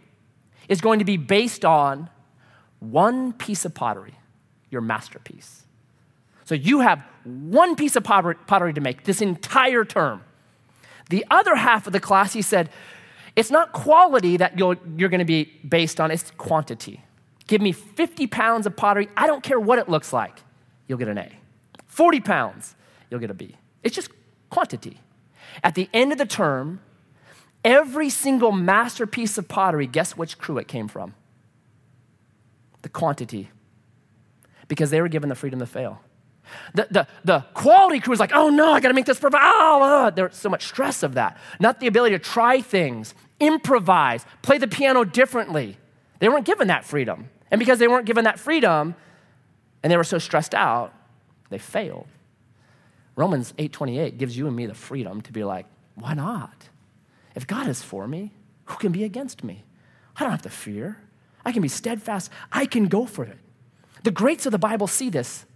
is 0.69 0.83
going 0.83 0.99
to 0.99 1.07
be 1.07 1.17
based 1.17 1.65
on 1.65 2.11
one 2.81 3.33
piece 3.33 3.65
of 3.65 3.73
pottery, 3.73 4.13
your 4.71 4.83
masterpiece. 4.83 5.65
So 6.45 6.55
you 6.55 6.81
have 6.81 7.03
one 7.25 7.77
piece 7.77 7.97
of 7.97 8.05
pottery 8.05 8.75
to 8.75 8.81
make 8.83 9.05
this 9.05 9.23
entire 9.23 9.87
term. 9.87 10.23
The 11.09 11.25
other 11.31 11.57
half 11.57 11.87
of 11.87 11.95
the 11.95 12.01
class, 12.01 12.35
he 12.35 12.43
said, 12.43 12.69
it's 13.37 13.51
not 13.51 13.73
quality 13.73 14.37
that 14.37 14.59
you 14.59 14.73
are 14.73 15.09
going 15.09 15.21
to 15.21 15.25
be 15.25 15.45
based 15.67 15.99
on, 15.99 16.11
it's 16.11 16.31
quantity. 16.33 17.03
Give 17.47 17.63
me 17.63 17.73
50 17.73 18.27
pounds 18.27 18.67
of 18.67 18.77
pottery, 18.77 19.09
I 19.17 19.27
don't 19.27 19.43
care 19.43 19.59
what 19.59 19.79
it 19.79 19.89
looks 19.89 20.13
like, 20.13 20.41
you'll 20.87 20.99
get 20.99 21.09
an 21.09 21.19
A. 21.19 21.31
40 21.87 22.21
pounds, 22.21 22.75
you'll 23.11 23.21
get 23.21 23.31
a 23.31 23.35
B. 23.35 23.57
It's 23.83 23.95
just 23.95 24.11
quantity. 24.51 25.01
At 25.63 25.75
the 25.75 25.89
end 25.95 26.13
of 26.13 26.19
the 26.19 26.27
term, 26.27 26.81
every 27.65 28.11
single 28.11 28.53
masterpiece 28.53 29.39
of 29.39 29.49
pottery, 29.49 29.87
guess 29.87 30.17
which 30.17 30.39
crew 30.39 30.59
it 30.59 30.69
came 30.69 30.89
from? 30.89 31.15
The 32.83 32.89
quantity. 32.89 33.51
Because 34.69 34.91
they 34.91 35.01
were 35.01 35.09
given 35.09 35.29
the 35.29 35.35
freedom 35.35 35.61
to 35.61 35.67
fail. 35.67 36.01
The, 36.75 36.87
the, 36.91 37.07
the 37.25 37.41
quality 37.55 38.01
crew 38.01 38.13
is 38.13 38.21
like, 38.21 38.33
oh 38.33 38.51
no, 38.51 38.73
I 38.73 38.81
gotta 38.81 38.95
make 38.95 39.07
this 39.07 39.19
perfect. 39.19 39.43
Oh, 39.45 39.81
oh, 39.83 40.07
oh, 40.07 40.11
there's 40.11 40.37
so 40.37 40.49
much 40.49 40.67
stress 40.67 41.03
of 41.03 41.15
that. 41.15 41.37
Not 41.59 41.81
the 41.81 41.87
ability 41.87 42.17
to 42.17 42.23
try 42.23 42.61
things, 42.61 43.15
improvise, 43.41 44.25
play 44.43 44.59
the 44.59 44.69
piano 44.69 45.05
differently. 45.05 45.77
They 46.19 46.29
weren't 46.29 46.47
given 46.47 46.69
that 46.69 46.85
freedom. 46.85 47.31
And 47.51 47.59
because 47.59 47.79
they 47.79 47.89
weren't 47.89 48.07
given 48.07 48.25
that 48.25 48.39
freedom 48.39 48.95
and 49.83 49.93
they 49.93 49.97
were 49.97 50.05
so 50.05 50.19
stressed 50.19 50.55
out, 50.55 50.93
they 51.51 51.59
failed. 51.59 52.09
Romans 53.15 53.55
8:28 53.59 54.19
gives 54.19 54.37
you 54.37 54.47
and 54.47 54.55
me 54.55 54.67
the 54.67 54.75
freedom 54.75 55.21
to 55.23 55.33
be 55.33 55.45
like, 55.45 55.67
why 55.95 56.15
not? 56.15 56.69
If 57.35 57.47
God 57.47 57.67
is 57.69 57.83
for 57.83 58.07
me, 58.07 58.33
who 58.67 58.77
can 58.77 58.93
be 58.93 59.05
against 59.05 59.43
me? 59.43 59.65
I 60.17 60.21
don't 60.21 60.31
have 60.31 60.43
to 60.43 60.51
fear. 60.51 60.99
I 61.45 61.53
can 61.53 61.63
be 61.63 61.69
steadfast. 61.69 62.31
I 62.53 62.67
can 62.67 62.87
go 62.87 63.07
for 63.07 63.25
it. 63.25 63.39
The 64.03 64.11
greats 64.11 64.47
of 64.47 64.53
the 64.53 64.59
Bible 64.59 64.87
see 64.87 65.11
this 65.11 65.47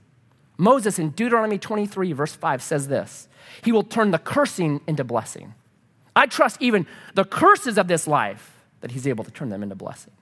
Moses 0.57 0.99
in 0.99 1.11
Deuteronomy 1.11 1.59
23, 1.59 2.13
verse 2.13 2.35
5 2.35 2.63
says 2.63 2.89
this 2.89 3.29
He 3.63 3.73
will 3.73 3.83
turn 3.83 4.11
the 4.11 4.19
cursing 4.19 4.81
into 4.87 5.05
blessing. 5.05 5.55
I 6.15 6.27
trust 6.27 6.59
even 6.61 6.87
the 7.15 7.25
curses 7.25 7.79
of 7.79 7.89
this 7.89 8.07
life 8.07 8.53
that 8.81 8.91
he's 8.91 9.07
able 9.07 9.25
to 9.25 9.31
turn 9.31 9.49
them 9.49 9.63
into 9.63 9.75
blessing. 9.75 10.13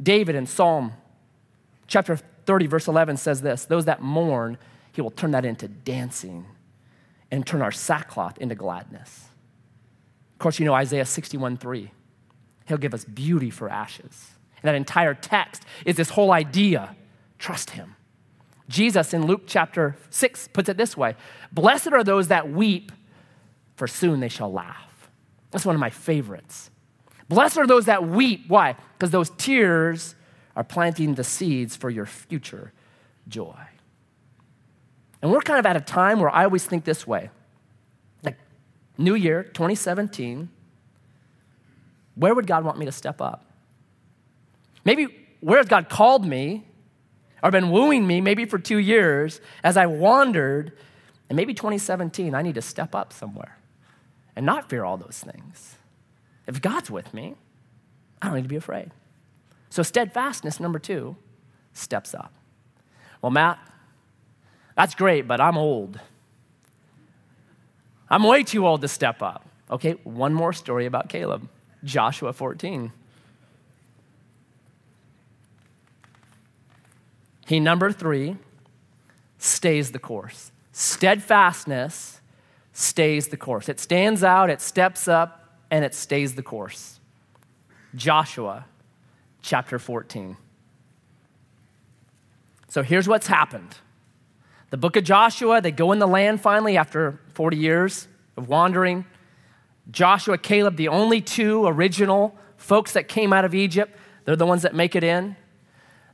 David 0.00 0.34
in 0.34 0.46
Psalm 0.46 0.92
chapter 1.86 2.18
30, 2.50 2.66
verse 2.66 2.88
11 2.88 3.16
says 3.16 3.42
this 3.42 3.64
Those 3.66 3.84
that 3.84 4.02
mourn, 4.02 4.58
he 4.90 5.00
will 5.00 5.12
turn 5.12 5.30
that 5.30 5.44
into 5.44 5.68
dancing 5.68 6.44
and 7.30 7.46
turn 7.46 7.62
our 7.62 7.70
sackcloth 7.70 8.36
into 8.38 8.56
gladness. 8.56 9.28
Of 10.32 10.40
course, 10.40 10.58
you 10.58 10.66
know 10.66 10.74
Isaiah 10.74 11.04
61, 11.04 11.58
3. 11.58 11.92
He'll 12.66 12.76
give 12.76 12.92
us 12.92 13.04
beauty 13.04 13.50
for 13.50 13.68
ashes. 13.68 14.30
And 14.56 14.64
that 14.64 14.74
entire 14.74 15.14
text 15.14 15.62
is 15.86 15.94
this 15.94 16.10
whole 16.10 16.32
idea 16.32 16.96
trust 17.38 17.70
him. 17.70 17.94
Jesus 18.68 19.14
in 19.14 19.28
Luke 19.28 19.42
chapter 19.46 19.96
6 20.10 20.48
puts 20.48 20.68
it 20.68 20.76
this 20.76 20.96
way 20.96 21.14
Blessed 21.52 21.92
are 21.92 22.02
those 22.02 22.26
that 22.28 22.50
weep, 22.50 22.90
for 23.76 23.86
soon 23.86 24.18
they 24.18 24.28
shall 24.28 24.52
laugh. 24.52 25.08
That's 25.52 25.64
one 25.64 25.76
of 25.76 25.80
my 25.80 25.90
favorites. 25.90 26.72
Blessed 27.28 27.58
are 27.58 27.66
those 27.68 27.84
that 27.84 28.08
weep. 28.08 28.46
Why? 28.48 28.74
Because 28.98 29.12
those 29.12 29.30
tears 29.38 30.16
are 30.60 30.64
planting 30.64 31.14
the 31.14 31.24
seeds 31.24 31.74
for 31.74 31.88
your 31.88 32.04
future 32.04 32.70
joy. 33.26 33.56
And 35.22 35.32
we're 35.32 35.40
kind 35.40 35.58
of 35.58 35.64
at 35.64 35.74
a 35.74 35.80
time 35.80 36.20
where 36.20 36.28
I 36.28 36.44
always 36.44 36.66
think 36.66 36.84
this 36.84 37.06
way 37.06 37.30
like, 38.22 38.36
New 38.98 39.14
Year, 39.14 39.42
2017, 39.42 40.50
where 42.14 42.34
would 42.34 42.46
God 42.46 42.62
want 42.62 42.76
me 42.76 42.84
to 42.84 42.92
step 42.92 43.22
up? 43.22 43.46
Maybe 44.84 45.06
where 45.40 45.56
has 45.56 45.66
God 45.66 45.88
called 45.88 46.26
me 46.26 46.66
or 47.42 47.50
been 47.50 47.70
wooing 47.70 48.06
me 48.06 48.20
maybe 48.20 48.44
for 48.44 48.58
two 48.58 48.76
years 48.76 49.40
as 49.64 49.78
I 49.78 49.86
wandered. 49.86 50.76
And 51.30 51.36
maybe 51.36 51.54
2017, 51.54 52.34
I 52.34 52.42
need 52.42 52.56
to 52.56 52.62
step 52.62 52.94
up 52.94 53.14
somewhere 53.14 53.56
and 54.36 54.44
not 54.44 54.68
fear 54.68 54.84
all 54.84 54.98
those 54.98 55.24
things. 55.26 55.76
If 56.46 56.60
God's 56.60 56.90
with 56.90 57.14
me, 57.14 57.36
I 58.20 58.26
don't 58.26 58.36
need 58.36 58.42
to 58.42 58.48
be 58.48 58.56
afraid. 58.56 58.90
So, 59.70 59.82
steadfastness, 59.82 60.60
number 60.60 60.78
two, 60.78 61.16
steps 61.72 62.14
up. 62.14 62.32
Well, 63.22 63.30
Matt, 63.30 63.58
that's 64.76 64.94
great, 64.94 65.28
but 65.28 65.40
I'm 65.40 65.56
old. 65.56 66.00
I'm 68.08 68.24
way 68.24 68.42
too 68.42 68.66
old 68.66 68.80
to 68.80 68.88
step 68.88 69.22
up. 69.22 69.46
Okay, 69.70 69.92
one 70.02 70.34
more 70.34 70.52
story 70.52 70.86
about 70.86 71.08
Caleb 71.08 71.48
Joshua 71.84 72.32
14. 72.32 72.92
He, 77.46 77.60
number 77.60 77.92
three, 77.92 78.36
stays 79.38 79.92
the 79.92 79.98
course. 79.98 80.52
Steadfastness 80.72 82.20
stays 82.72 83.28
the 83.28 83.36
course. 83.36 83.68
It 83.68 83.80
stands 83.80 84.22
out, 84.22 84.50
it 84.50 84.60
steps 84.60 85.08
up, 85.08 85.48
and 85.70 85.84
it 85.84 85.94
stays 85.94 86.34
the 86.34 86.42
course. 86.42 87.00
Joshua 87.94 88.66
chapter 89.42 89.78
14. 89.78 90.36
So 92.68 92.82
here's 92.82 93.08
what's 93.08 93.26
happened. 93.26 93.76
The 94.70 94.76
book 94.76 94.96
of 94.96 95.04
Joshua, 95.04 95.60
they 95.60 95.72
go 95.72 95.90
in 95.92 95.98
the 95.98 96.06
land 96.06 96.40
finally 96.40 96.76
after 96.76 97.18
40 97.34 97.56
years 97.56 98.06
of 98.36 98.48
wandering. 98.48 99.04
Joshua, 99.90 100.38
Caleb, 100.38 100.76
the 100.76 100.88
only 100.88 101.20
two 101.20 101.66
original 101.66 102.36
folks 102.56 102.92
that 102.92 103.08
came 103.08 103.32
out 103.32 103.44
of 103.44 103.54
Egypt, 103.54 103.96
they're 104.24 104.36
the 104.36 104.46
ones 104.46 104.62
that 104.62 104.74
make 104.74 104.94
it 104.94 105.02
in. 105.02 105.34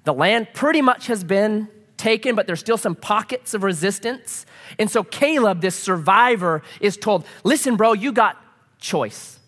The 0.04 0.14
land 0.14 0.48
pretty 0.54 0.80
much 0.80 1.08
has 1.08 1.24
been 1.24 1.68
taken, 1.96 2.34
but 2.34 2.46
there's 2.46 2.60
still 2.60 2.78
some 2.78 2.94
pockets 2.94 3.52
of 3.52 3.62
resistance. 3.62 4.46
And 4.78 4.90
so 4.90 5.02
Caleb, 5.02 5.60
this 5.60 5.74
survivor, 5.74 6.62
is 6.80 6.96
told, 6.96 7.26
Listen, 7.44 7.76
bro, 7.76 7.92
you 7.92 8.12
got 8.12 8.40
choice. 8.78 9.38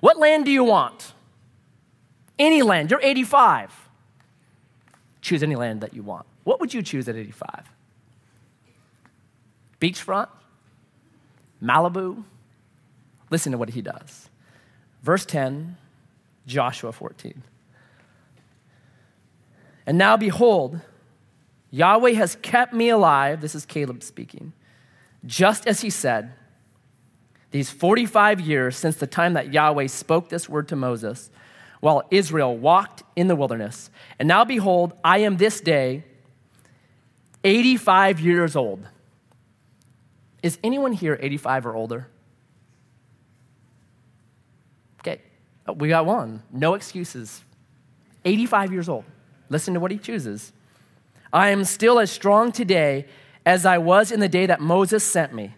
What 0.00 0.18
land 0.18 0.44
do 0.44 0.50
you 0.50 0.62
want? 0.62 1.14
Any 2.38 2.62
land. 2.62 2.90
You're 2.90 3.00
85. 3.02 3.88
Choose 5.20 5.42
any 5.42 5.56
land 5.56 5.80
that 5.80 5.94
you 5.94 6.02
want. 6.02 6.26
What 6.44 6.60
would 6.60 6.72
you 6.72 6.82
choose 6.82 7.08
at 7.08 7.16
85? 7.16 7.64
Beachfront? 9.80 10.28
Malibu? 11.62 12.24
Listen 13.30 13.52
to 13.52 13.58
what 13.58 13.70
he 13.70 13.82
does. 13.82 14.28
Verse 15.02 15.26
10, 15.26 15.76
Joshua 16.46 16.92
14. 16.92 17.42
And 19.86 19.98
now 19.98 20.16
behold, 20.16 20.80
Yahweh 21.70 22.12
has 22.12 22.36
kept 22.36 22.72
me 22.72 22.88
alive. 22.88 23.40
This 23.40 23.54
is 23.54 23.66
Caleb 23.66 24.02
speaking. 24.02 24.52
Just 25.24 25.66
as 25.66 25.80
he 25.80 25.90
said, 25.90 26.32
these 27.50 27.70
45 27.70 28.40
years 28.40 28.76
since 28.76 28.96
the 28.96 29.06
time 29.06 29.32
that 29.34 29.52
Yahweh 29.52 29.86
spoke 29.86 30.28
this 30.28 30.48
word 30.48 30.68
to 30.68 30.76
Moses, 30.76 31.30
while 31.86 32.02
Israel 32.10 32.56
walked 32.56 33.04
in 33.14 33.28
the 33.28 33.36
wilderness. 33.36 33.90
And 34.18 34.26
now 34.26 34.44
behold, 34.44 34.92
I 35.04 35.18
am 35.18 35.36
this 35.36 35.60
day 35.60 36.02
85 37.44 38.18
years 38.18 38.56
old. 38.56 38.88
Is 40.42 40.58
anyone 40.64 40.90
here 40.90 41.16
85 41.20 41.66
or 41.66 41.76
older? 41.76 42.08
Okay, 44.98 45.20
uh, 45.68 45.74
we 45.74 45.86
got 45.86 46.06
one. 46.06 46.42
No 46.50 46.74
excuses. 46.74 47.44
85 48.24 48.72
years 48.72 48.88
old. 48.88 49.04
Listen 49.48 49.72
to 49.74 49.78
what 49.78 49.92
he 49.92 49.98
chooses. 49.98 50.52
I 51.32 51.50
am 51.50 51.62
still 51.62 52.00
as 52.00 52.10
strong 52.10 52.50
today 52.50 53.06
as 53.44 53.64
I 53.64 53.78
was 53.78 54.10
in 54.10 54.18
the 54.18 54.28
day 54.28 54.46
that 54.46 54.60
Moses 54.60 55.04
sent 55.04 55.32
me. 55.32 55.54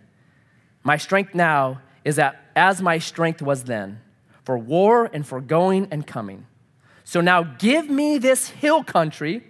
My 0.83 0.99
strength 0.99 1.35
now 1.35 1.81
is 2.05 2.17
that 2.17 2.51
as 2.55 2.83
my 2.83 2.99
strength 2.99 3.41
was 3.41 3.65
then, 3.65 4.03
for 4.49 4.57
war 4.57 5.11
and 5.13 5.27
for 5.27 5.43
going 5.43 5.89
and 5.91 6.07
coming. 6.07 6.47
So 7.05 7.21
now 7.21 7.43
give 7.43 7.91
me 7.91 8.17
this 8.17 8.49
hill 8.49 8.83
country 8.83 9.43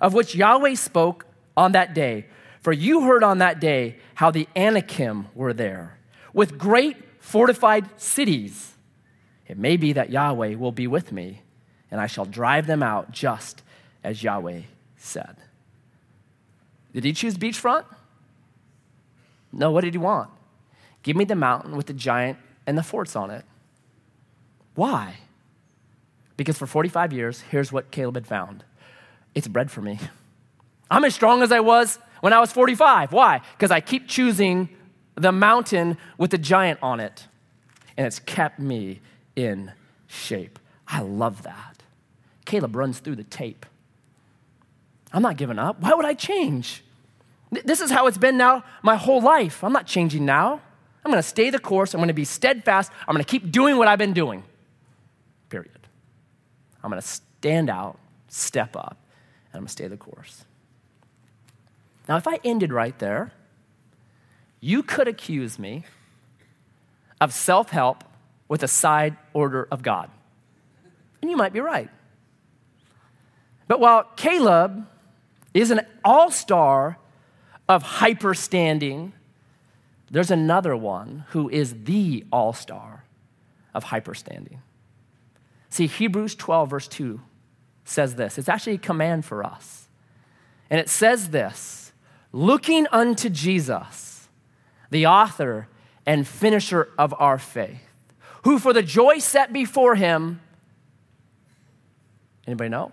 of 0.00 0.14
which 0.14 0.36
Yahweh 0.36 0.76
spoke 0.76 1.26
on 1.56 1.72
that 1.72 1.94
day. 1.94 2.26
For 2.60 2.72
you 2.72 3.00
heard 3.00 3.24
on 3.24 3.38
that 3.38 3.58
day 3.58 3.96
how 4.14 4.30
the 4.30 4.46
Anakim 4.54 5.26
were 5.34 5.52
there, 5.52 5.98
with 6.32 6.58
great 6.58 6.96
fortified 7.18 7.88
cities. 8.00 8.74
It 9.48 9.58
may 9.58 9.76
be 9.76 9.94
that 9.94 10.10
Yahweh 10.10 10.54
will 10.54 10.70
be 10.70 10.86
with 10.86 11.10
me, 11.10 11.42
and 11.90 12.00
I 12.00 12.06
shall 12.06 12.24
drive 12.24 12.68
them 12.68 12.84
out 12.84 13.10
just 13.10 13.64
as 14.04 14.22
Yahweh 14.22 14.60
said. 14.96 15.38
Did 16.94 17.02
he 17.02 17.12
choose 17.12 17.36
beachfront? 17.36 17.84
No, 19.52 19.72
what 19.72 19.82
did 19.82 19.94
he 19.94 19.98
want? 19.98 20.30
Give 21.02 21.16
me 21.16 21.24
the 21.24 21.34
mountain 21.34 21.76
with 21.76 21.86
the 21.86 21.94
giant 21.94 22.38
and 22.64 22.78
the 22.78 22.84
forts 22.84 23.16
on 23.16 23.32
it. 23.32 23.44
Why? 24.76 25.16
Because 26.36 26.56
for 26.56 26.66
45 26.66 27.12
years, 27.12 27.40
here's 27.40 27.72
what 27.72 27.90
Caleb 27.90 28.14
had 28.14 28.26
found 28.26 28.62
it's 29.34 29.48
bread 29.48 29.70
for 29.70 29.82
me. 29.82 29.98
I'm 30.90 31.04
as 31.04 31.14
strong 31.14 31.42
as 31.42 31.52
I 31.52 31.60
was 31.60 31.98
when 32.20 32.32
I 32.32 32.38
was 32.38 32.52
45. 32.52 33.12
Why? 33.12 33.40
Because 33.56 33.70
I 33.70 33.80
keep 33.80 34.06
choosing 34.06 34.68
the 35.14 35.32
mountain 35.32 35.98
with 36.16 36.30
the 36.30 36.38
giant 36.38 36.78
on 36.82 37.00
it, 37.00 37.26
and 37.96 38.06
it's 38.06 38.18
kept 38.18 38.58
me 38.58 39.00
in 39.34 39.72
shape. 40.06 40.58
I 40.86 41.00
love 41.00 41.42
that. 41.42 41.82
Caleb 42.44 42.76
runs 42.76 43.00
through 43.00 43.16
the 43.16 43.24
tape. 43.24 43.66
I'm 45.12 45.22
not 45.22 45.36
giving 45.36 45.58
up. 45.58 45.80
Why 45.80 45.94
would 45.94 46.04
I 46.04 46.14
change? 46.14 46.84
This 47.50 47.80
is 47.80 47.90
how 47.90 48.06
it's 48.06 48.18
been 48.18 48.36
now 48.36 48.64
my 48.82 48.96
whole 48.96 49.20
life. 49.20 49.64
I'm 49.64 49.72
not 49.72 49.86
changing 49.86 50.24
now. 50.24 50.60
I'm 51.04 51.10
going 51.10 51.22
to 51.22 51.28
stay 51.28 51.50
the 51.50 51.58
course. 51.58 51.94
I'm 51.94 51.98
going 51.98 52.08
to 52.08 52.14
be 52.14 52.24
steadfast. 52.24 52.90
I'm 53.06 53.14
going 53.14 53.24
to 53.24 53.30
keep 53.30 53.50
doing 53.50 53.76
what 53.76 53.88
I've 53.88 53.98
been 53.98 54.12
doing. 54.12 54.42
Period. 55.48 55.86
I'm 56.82 56.90
going 56.90 57.00
to 57.00 57.06
stand 57.06 57.70
out, 57.70 57.98
step 58.28 58.76
up, 58.76 58.96
and 59.46 59.54
I'm 59.54 59.60
going 59.60 59.66
to 59.66 59.72
stay 59.72 59.88
the 59.88 59.96
course. 59.96 60.44
Now, 62.08 62.16
if 62.16 62.28
I 62.28 62.38
ended 62.44 62.72
right 62.72 62.96
there, 62.98 63.32
you 64.60 64.82
could 64.82 65.08
accuse 65.08 65.58
me 65.58 65.84
of 67.20 67.32
self 67.32 67.70
help 67.70 68.04
with 68.48 68.62
a 68.62 68.68
side 68.68 69.16
order 69.32 69.66
of 69.70 69.82
God. 69.82 70.10
And 71.20 71.30
you 71.30 71.36
might 71.36 71.52
be 71.52 71.60
right. 71.60 71.90
But 73.68 73.80
while 73.80 74.04
Caleb 74.16 74.86
is 75.52 75.70
an 75.70 75.80
all 76.04 76.30
star 76.30 76.98
of 77.68 77.82
hyper 77.82 78.34
standing, 78.34 79.12
there's 80.10 80.30
another 80.30 80.76
one 80.76 81.24
who 81.30 81.48
is 81.48 81.84
the 81.84 82.24
all 82.30 82.52
star 82.52 83.04
of 83.74 83.84
hyper 83.84 84.14
standing. 84.14 84.62
See, 85.68 85.86
Hebrews 85.86 86.34
12, 86.34 86.70
verse 86.70 86.88
2 86.88 87.20
says 87.84 88.16
this. 88.16 88.38
It's 88.38 88.48
actually 88.48 88.74
a 88.74 88.78
command 88.78 89.24
for 89.24 89.44
us. 89.44 89.88
And 90.70 90.80
it 90.80 90.88
says 90.88 91.30
this 91.30 91.92
looking 92.32 92.86
unto 92.92 93.28
Jesus, 93.28 94.28
the 94.90 95.06
author 95.06 95.68
and 96.04 96.26
finisher 96.26 96.88
of 96.98 97.14
our 97.18 97.38
faith, 97.38 97.80
who 98.44 98.58
for 98.58 98.72
the 98.72 98.82
joy 98.82 99.18
set 99.18 99.52
before 99.52 99.94
him, 99.94 100.40
anybody 102.46 102.70
know? 102.70 102.92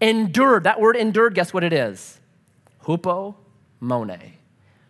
Endured. 0.00 0.64
That 0.64 0.80
word 0.80 0.96
endured, 0.96 1.34
guess 1.34 1.52
what 1.52 1.64
it 1.64 1.72
is? 1.72 2.20
Hupo 2.84 3.36
mone. 3.80 4.18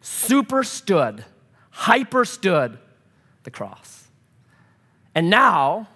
Super 0.01 0.63
stood, 0.63 1.25
hyper 1.71 2.25
stood 2.25 2.79
the 3.43 3.51
cross. 3.51 4.09
And 5.15 5.29
now 5.29 5.89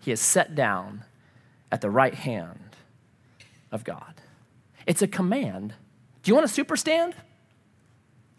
he 0.00 0.10
is 0.10 0.20
set 0.20 0.54
down 0.54 1.04
at 1.70 1.80
the 1.80 1.90
right 1.90 2.14
hand 2.14 2.76
of 3.70 3.84
God. 3.84 4.14
It's 4.86 5.02
a 5.02 5.06
command. 5.06 5.74
Do 6.22 6.30
you 6.30 6.34
want 6.34 6.46
to 6.48 6.52
super 6.52 6.76
stand? 6.76 7.14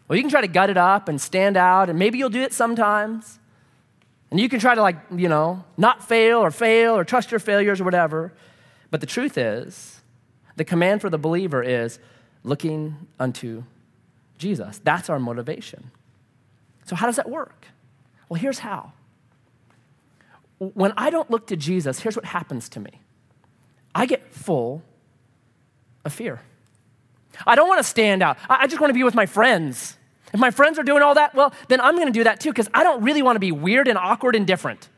Well, 0.08 0.16
you 0.16 0.22
can 0.22 0.30
try 0.30 0.40
to 0.40 0.48
gut 0.48 0.68
it 0.68 0.76
up 0.76 1.08
and 1.08 1.20
stand 1.20 1.56
out, 1.56 1.88
and 1.88 1.98
maybe 1.98 2.18
you'll 2.18 2.28
do 2.30 2.42
it 2.42 2.52
sometimes. 2.52 3.38
And 4.30 4.40
you 4.40 4.48
can 4.48 4.60
try 4.60 4.74
to, 4.74 4.82
like, 4.82 4.96
you 5.14 5.28
know, 5.28 5.64
not 5.76 6.06
fail 6.06 6.38
or 6.38 6.50
fail 6.50 6.94
or 6.94 7.04
trust 7.04 7.30
your 7.30 7.40
failures 7.40 7.80
or 7.80 7.84
whatever. 7.84 8.32
But 8.90 9.00
the 9.00 9.06
truth 9.06 9.38
is, 9.38 10.00
the 10.56 10.64
command 10.64 11.00
for 11.00 11.10
the 11.10 11.18
believer 11.18 11.62
is 11.62 11.98
looking 12.44 13.06
unto 13.18 13.64
Jesus. 14.38 14.80
That's 14.82 15.08
our 15.08 15.18
motivation. 15.18 15.90
So, 16.84 16.96
how 16.96 17.06
does 17.06 17.16
that 17.16 17.30
work? 17.30 17.66
Well, 18.28 18.40
here's 18.40 18.58
how. 18.58 18.92
When 20.74 20.92
I 20.96 21.10
don't 21.10 21.30
look 21.30 21.48
to 21.48 21.56
Jesus, 21.56 21.98
here's 21.98 22.14
what 22.14 22.24
happens 22.24 22.68
to 22.70 22.80
me 22.80 23.00
I 23.94 24.06
get 24.06 24.32
full 24.32 24.82
of 26.04 26.12
fear. 26.12 26.40
I 27.46 27.54
don't 27.56 27.68
want 27.68 27.78
to 27.78 27.84
stand 27.84 28.22
out. 28.22 28.36
I 28.48 28.66
just 28.66 28.80
want 28.80 28.90
to 28.90 28.94
be 28.94 29.02
with 29.02 29.14
my 29.14 29.26
friends. 29.26 29.96
If 30.32 30.38
my 30.38 30.50
friends 30.50 30.78
are 30.78 30.82
doing 30.82 31.02
all 31.02 31.14
that, 31.14 31.34
well, 31.34 31.52
then 31.68 31.80
I'm 31.80 31.96
going 31.96 32.06
to 32.06 32.12
do 32.12 32.24
that 32.24 32.40
too 32.40 32.50
because 32.50 32.68
I 32.72 32.84
don't 32.84 33.02
really 33.02 33.22
want 33.22 33.36
to 33.36 33.40
be 33.40 33.52
weird 33.52 33.88
and 33.88 33.98
awkward 33.98 34.36
and 34.36 34.46
different. 34.46 34.88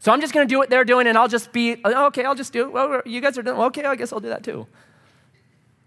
So 0.00 0.12
I'm 0.12 0.20
just 0.20 0.34
going 0.34 0.46
to 0.46 0.52
do 0.52 0.58
what 0.58 0.70
they're 0.70 0.84
doing 0.84 1.06
and 1.06 1.16
I'll 1.16 1.28
just 1.28 1.52
be, 1.52 1.80
oh, 1.84 2.06
okay, 2.06 2.24
I'll 2.24 2.34
just 2.34 2.52
do 2.52 2.64
it. 2.64 2.72
Well, 2.72 3.02
you 3.06 3.20
guys 3.20 3.38
are 3.38 3.42
doing, 3.42 3.58
okay, 3.58 3.84
I 3.84 3.94
guess 3.94 4.12
I'll 4.12 4.20
do 4.20 4.28
that 4.28 4.42
too. 4.42 4.66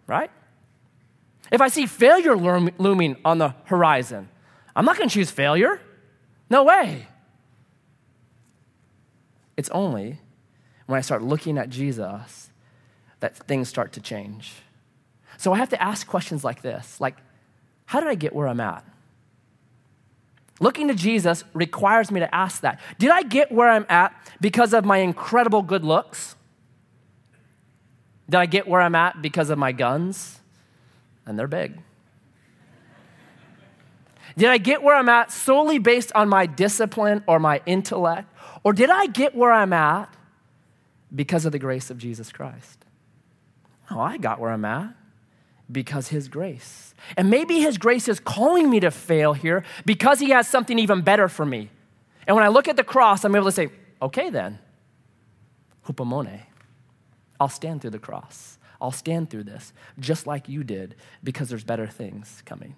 Right? 0.08 0.32
If 1.52 1.62
I 1.62 1.68
see 1.68 1.86
failure 1.86 2.36
looming 2.36 3.18
on 3.26 3.38
the 3.38 3.54
horizon, 3.66 4.30
I'm 4.76 4.86
not 4.86 4.98
going 4.98 5.10
to 5.10 5.14
choose 5.14 5.30
failure. 5.30 5.82
No 6.50 6.64
way. 6.64 7.08
It's 9.58 9.70
only 9.70 10.20
when 10.86 10.98
I 10.98 11.02
start 11.02 11.22
looking 11.22 11.58
at 11.58 11.70
Jesus 11.70 12.50
that 13.20 13.36
things 13.36 13.68
start 13.68 13.92
to 13.94 14.00
change. 14.00 14.54
So 15.38 15.52
I 15.52 15.58
have 15.58 15.70
to 15.70 15.82
ask 15.82 16.08
questions 16.08 16.44
like 16.44 16.62
this 16.62 17.02
like, 17.02 17.18
how 17.86 18.00
did 18.00 18.10
I 18.10 18.16
get 18.16 18.34
where 18.34 18.48
I'm 18.48 18.60
at? 18.60 18.86
Looking 20.60 20.88
to 20.88 20.96
Jesus 20.96 21.44
requires 21.54 22.12
me 22.12 22.20
to 22.20 22.34
ask 22.34 22.62
that. 22.62 22.80
Did 22.98 23.12
I 23.12 23.22
get 23.24 23.52
where 23.52 23.70
I'm 23.70 23.86
at 23.90 24.14
because 24.42 24.74
of 24.74 24.86
my 24.86 24.98
incredible 24.98 25.62
good 25.62 25.84
looks? 25.84 26.36
Did 28.30 28.38
I 28.38 28.46
get 28.46 28.68
where 28.68 28.82
I'm 28.82 28.96
at 28.96 29.22
because 29.22 29.50
of 29.50 29.58
my 29.58 29.72
guns? 29.72 30.40
And 31.26 31.38
they're 31.38 31.48
big. 31.48 31.80
Did 34.36 34.50
I 34.50 34.58
get 34.58 34.84
where 34.84 34.96
I'm 34.96 35.10
at 35.10 35.32
solely 35.32 35.80
based 35.80 36.12
on 36.14 36.28
my 36.30 36.46
discipline 36.46 37.24
or 37.28 37.40
my 37.40 37.62
intellect? 37.66 38.28
Or 38.68 38.74
did 38.74 38.90
I 38.90 39.06
get 39.06 39.34
where 39.34 39.54
I'm 39.54 39.72
at 39.72 40.14
because 41.16 41.46
of 41.46 41.54
the 41.54 41.58
grace 41.58 41.90
of 41.90 41.98
Jesus 41.98 42.34
Christ? 42.34 42.84
Oh, 43.90 43.98
I 43.98 44.18
got 44.18 44.42
where 44.42 44.52
I'm 44.52 44.66
at 44.66 44.94
because 45.72 46.10
His 46.10 46.28
grace. 46.28 46.94
And 47.16 47.30
maybe 47.30 47.62
His 47.62 47.78
grace 47.78 48.10
is 48.10 48.20
calling 48.20 48.70
me 48.70 48.82
to 48.82 48.92
fail 48.92 49.32
here 49.32 49.64
because 49.86 50.20
He 50.20 50.32
has 50.32 50.50
something 50.50 50.78
even 50.80 51.00
better 51.00 51.30
for 51.30 51.46
me. 51.46 51.70
And 52.28 52.36
when 52.36 52.44
I 52.44 52.50
look 52.50 52.68
at 52.68 52.76
the 52.76 52.84
cross, 52.84 53.24
I'm 53.24 53.34
able 53.38 53.46
to 53.46 53.54
say, 53.54 53.70
okay 54.02 54.30
then, 54.30 54.60
hupomone, 55.86 56.42
I'll 57.40 57.48
stand 57.48 57.82
through 57.82 57.92
the 57.92 58.00
cross. 58.00 58.58
I'll 58.82 58.92
stand 58.92 59.30
through 59.30 59.46
this 59.46 59.72
just 59.98 60.28
like 60.28 60.50
you 60.50 60.66
did 60.66 60.96
because 61.24 61.48
there's 61.48 61.64
better 61.64 61.88
things 61.88 62.44
coming. 62.44 62.76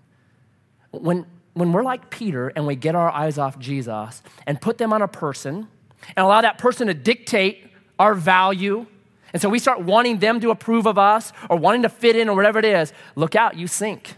When, 0.91 1.25
when 1.55 1.71
we're 1.71 1.81
like 1.81 2.11
Peter 2.11 2.49
and 2.49 2.67
we 2.67 2.75
get 2.75 2.93
our 2.93 3.09
eyes 3.09 3.39
off 3.39 3.57
Jesus 3.57 4.21
and 4.45 4.61
put 4.61 4.77
them 4.77 4.93
on 4.93 5.01
a 5.01 5.07
person 5.07 5.67
and 6.07 6.25
allow 6.25 6.41
that 6.41 6.57
person 6.57 6.87
to 6.87 6.93
dictate 6.93 7.67
our 7.97 8.15
value 8.15 8.85
and 9.33 9.41
so 9.41 9.49
we 9.49 9.59
start 9.59 9.81
wanting 9.81 10.19
them 10.19 10.39
to 10.39 10.51
approve 10.51 10.85
of 10.87 10.97
us 10.97 11.33
or 11.49 11.57
wanting 11.57 11.83
to 11.83 11.89
fit 11.89 12.15
in 12.15 12.29
or 12.29 12.35
whatever 12.35 12.59
it 12.59 12.65
is. 12.65 12.93
Look 13.15 13.35
out, 13.35 13.57
you 13.57 13.67
sink. 13.67 14.15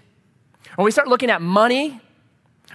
Or 0.77 0.85
we 0.85 0.91
start 0.91 1.07
looking 1.07 1.29
at 1.29 1.41
money 1.41 1.99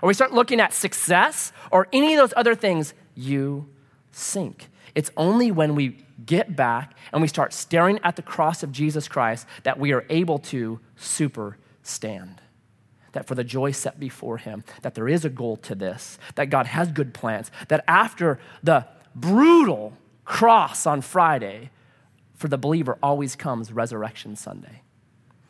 or 0.03 0.09
we 0.09 0.15
start 0.15 0.33
looking 0.33 0.61
at 0.61 0.75
success 0.75 1.53
or 1.71 1.89
any 1.93 2.15
of 2.15 2.21
those 2.21 2.35
other 2.37 2.55
things, 2.55 2.93
you 3.15 3.69
sink. 4.11 4.69
It's 4.95 5.11
only 5.17 5.51
when 5.51 5.75
we 5.75 6.05
get 6.25 6.57
back 6.57 6.97
and 7.13 7.23
we 7.23 7.29
start 7.29 7.53
staring 7.53 7.99
at 8.03 8.17
the 8.17 8.23
cross 8.23 8.63
of 8.63 8.73
Jesus 8.73 9.09
Christ 9.09 9.47
that 9.63 9.79
we 9.79 9.93
are 9.93 10.05
able 10.11 10.39
to 10.39 10.81
super 10.97 11.57
stand. 11.83 12.43
That 13.13 13.27
for 13.27 13.35
the 13.35 13.45
joy 13.45 13.71
set 13.71 13.99
before 13.99 14.37
him, 14.37 14.63
that 14.83 14.95
there 14.95 15.09
is 15.09 15.25
a 15.25 15.31
goal 15.31 15.57
to 15.59 15.75
this, 15.75 16.19
that 16.35 16.51
God 16.51 16.67
has 16.67 16.93
good 16.93 17.15
plans, 17.15 17.51
that 17.69 17.83
after 17.89 18.39
the 18.63 18.87
brutal 19.17 19.95
cross 20.25 20.87
on 20.87 21.01
Friday, 21.01 21.71
for 22.35 22.49
the 22.49 22.59
believer 22.59 22.99
always 23.03 23.35
comes 23.35 23.73
Resurrection 23.73 24.37
Sunday. 24.37 24.83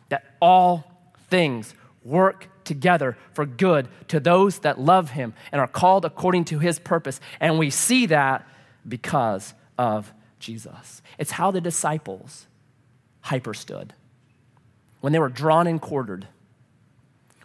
That 0.08 0.24
all 0.40 1.12
things 1.28 1.74
work 2.04 2.48
together 2.64 3.16
for 3.34 3.44
good 3.44 3.88
to 4.08 4.20
those 4.20 4.60
that 4.60 4.80
love 4.80 5.10
him 5.10 5.34
and 5.50 5.60
are 5.60 5.66
called 5.66 6.04
according 6.04 6.44
to 6.46 6.60
his 6.60 6.78
purpose. 6.78 7.20
And 7.40 7.58
we 7.58 7.70
see 7.70 8.06
that 8.06 8.46
because 8.86 9.52
of 9.76 10.12
Jesus. 10.38 11.02
It's 11.18 11.32
how 11.32 11.50
the 11.50 11.60
disciples 11.60 12.46
hyperstood 13.22 13.92
when 15.00 15.12
they 15.12 15.18
were 15.18 15.28
drawn 15.28 15.66
and 15.66 15.80
quartered. 15.80 16.28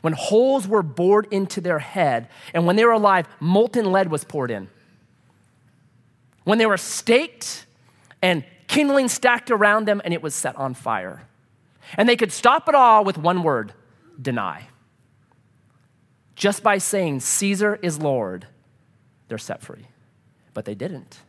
When 0.02 0.14
holes 0.14 0.68
were 0.68 0.84
bored 0.84 1.28
into 1.32 1.62
their 1.62 1.80
head, 1.80 2.28
and 2.54 2.66
when 2.66 2.76
they 2.76 2.86
were 2.86 2.92
alive, 2.92 3.28
molten 3.40 3.92
lead 3.92 4.10
was 4.10 4.24
poured 4.24 4.50
in. 4.50 4.68
When 6.52 6.58
they 6.58 6.66
were 6.66 6.76
staked 6.76 7.66
and 8.22 8.44
kindling 8.68 9.08
stacked 9.08 9.52
around 9.52 9.88
them, 9.88 10.02
and 10.04 10.14
it 10.14 10.22
was 10.22 10.36
set 10.36 10.54
on 10.58 10.74
fire. 10.74 11.26
And 11.96 12.10
they 12.10 12.18
could 12.18 12.34
stop 12.34 12.68
it 12.68 12.76
all 12.76 13.06
with 13.06 13.18
one 13.18 13.42
word 13.42 13.72
deny. 14.22 14.68
Just 16.36 16.62
by 16.62 16.78
saying, 16.78 17.22
Caesar 17.22 17.80
is 17.82 18.00
Lord, 18.00 18.48
they're 19.30 19.38
set 19.38 19.62
free. 19.62 19.88
But 20.54 20.66
they 20.66 20.76
didn't. 20.76 21.20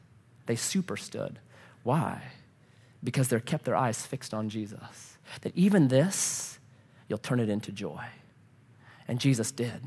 They 0.46 0.56
superstood. 0.56 1.36
Why? 1.84 2.20
Because 3.04 3.28
they 3.28 3.38
kept 3.38 3.64
their 3.64 3.76
eyes 3.76 4.04
fixed 4.04 4.34
on 4.34 4.48
Jesus. 4.48 5.18
That 5.42 5.52
even 5.54 5.86
this 5.86 6.58
you'll 7.08 7.18
turn 7.18 7.38
it 7.38 7.48
into 7.48 7.70
joy. 7.70 8.06
And 9.06 9.20
Jesus 9.20 9.52
did. 9.52 9.82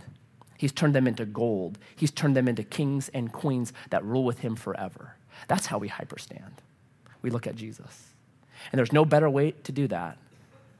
He's 0.57 0.71
turned 0.71 0.95
them 0.95 1.07
into 1.07 1.25
gold. 1.25 1.77
He's 1.95 2.11
turned 2.11 2.37
them 2.37 2.47
into 2.47 2.63
kings 2.63 3.09
and 3.09 3.33
queens 3.33 3.73
that 3.89 4.05
rule 4.05 4.23
with 4.23 4.39
him 4.39 4.55
forever. 4.55 5.15
That's 5.47 5.67
how 5.67 5.77
we 5.77 5.89
hyperstand. 5.89 6.51
We 7.21 7.29
look 7.29 7.47
at 7.47 7.55
Jesus. 7.55 8.09
And 8.71 8.79
there's 8.79 8.93
no 8.93 9.05
better 9.05 9.29
way 9.29 9.51
to 9.51 9.71
do 9.71 9.87
that 9.87 10.17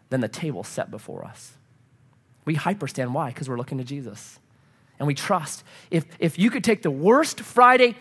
than 0.10 0.22
the 0.22 0.28
table 0.28 0.64
set 0.64 0.92
before 0.92 1.26
us. 1.26 1.54
We 2.46 2.56
hyperstand. 2.56 3.12
Why? 3.12 3.30
Because 3.30 3.50
we're 3.50 3.58
looking 3.58 3.78
to 3.80 3.84
Jesus. 3.84 4.40
And 5.00 5.08
we 5.08 5.16
trust. 5.16 5.64
If, 5.92 6.06
if 6.20 6.40
you 6.40 6.50
could 6.50 6.64
take 6.64 6.82
the 6.84 6.92
worst 6.92 7.42
Friday 7.42 7.96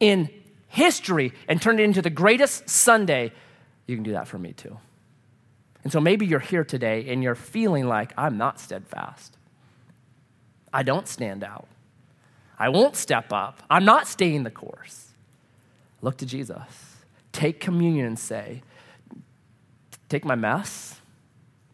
in 0.00 0.30
history 0.68 1.32
and 1.48 1.60
turn 1.60 1.78
it 1.78 1.82
into 1.82 2.02
the 2.02 2.10
greatest 2.10 2.68
Sunday, 2.68 3.32
you 3.86 3.96
can 3.96 4.02
do 4.02 4.12
that 4.12 4.26
for 4.26 4.38
me 4.38 4.52
too. 4.52 4.78
And 5.82 5.92
so 5.92 6.00
maybe 6.00 6.26
you're 6.26 6.40
here 6.40 6.64
today 6.64 7.08
and 7.08 7.22
you're 7.22 7.34
feeling 7.34 7.86
like, 7.86 8.12
I'm 8.16 8.36
not 8.36 8.60
steadfast. 8.60 9.36
I 10.72 10.82
don't 10.82 11.08
stand 11.08 11.42
out. 11.42 11.68
I 12.58 12.68
won't 12.68 12.96
step 12.96 13.32
up. 13.32 13.62
I'm 13.70 13.84
not 13.84 14.06
staying 14.06 14.44
the 14.44 14.50
course. 14.50 15.09
Look 16.02 16.18
to 16.18 16.26
Jesus. 16.26 16.96
Take 17.32 17.60
communion 17.60 18.06
and 18.06 18.18
say, 18.18 18.62
Take 20.08 20.24
my 20.24 20.34
mess, 20.34 21.00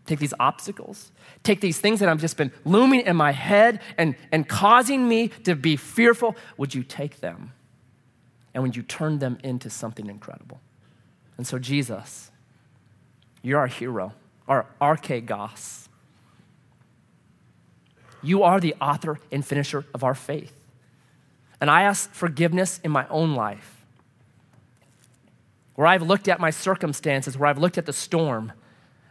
take 0.04 0.18
these 0.18 0.34
obstacles, 0.38 1.10
take 1.42 1.62
these 1.62 1.78
things 1.78 2.00
that 2.00 2.08
I've 2.10 2.20
just 2.20 2.36
been 2.36 2.52
looming 2.66 3.00
in 3.00 3.16
my 3.16 3.32
head 3.32 3.80
and, 3.96 4.14
and 4.30 4.46
causing 4.46 5.08
me 5.08 5.28
to 5.44 5.54
be 5.54 5.76
fearful. 5.76 6.36
Would 6.58 6.74
you 6.74 6.82
take 6.82 7.20
them? 7.20 7.52
And 8.52 8.62
would 8.62 8.76
you 8.76 8.82
turn 8.82 9.20
them 9.20 9.38
into 9.42 9.70
something 9.70 10.06
incredible? 10.06 10.60
And 11.38 11.46
so, 11.46 11.58
Jesus, 11.58 12.30
you're 13.42 13.60
our 13.60 13.66
hero, 13.66 14.12
our 14.48 14.66
archegos. 14.80 15.88
You 18.22 18.42
are 18.42 18.60
the 18.60 18.74
author 18.80 19.18
and 19.30 19.44
finisher 19.44 19.84
of 19.94 20.02
our 20.02 20.14
faith. 20.14 20.52
And 21.60 21.70
I 21.70 21.82
ask 21.82 22.12
forgiveness 22.12 22.80
in 22.82 22.90
my 22.90 23.06
own 23.08 23.34
life, 23.34 23.75
where 25.76 25.86
I've 25.86 26.02
looked 26.02 26.26
at 26.26 26.40
my 26.40 26.50
circumstances, 26.50 27.38
where 27.38 27.48
I've 27.48 27.58
looked 27.58 27.78
at 27.78 27.86
the 27.86 27.92
storm, 27.92 28.52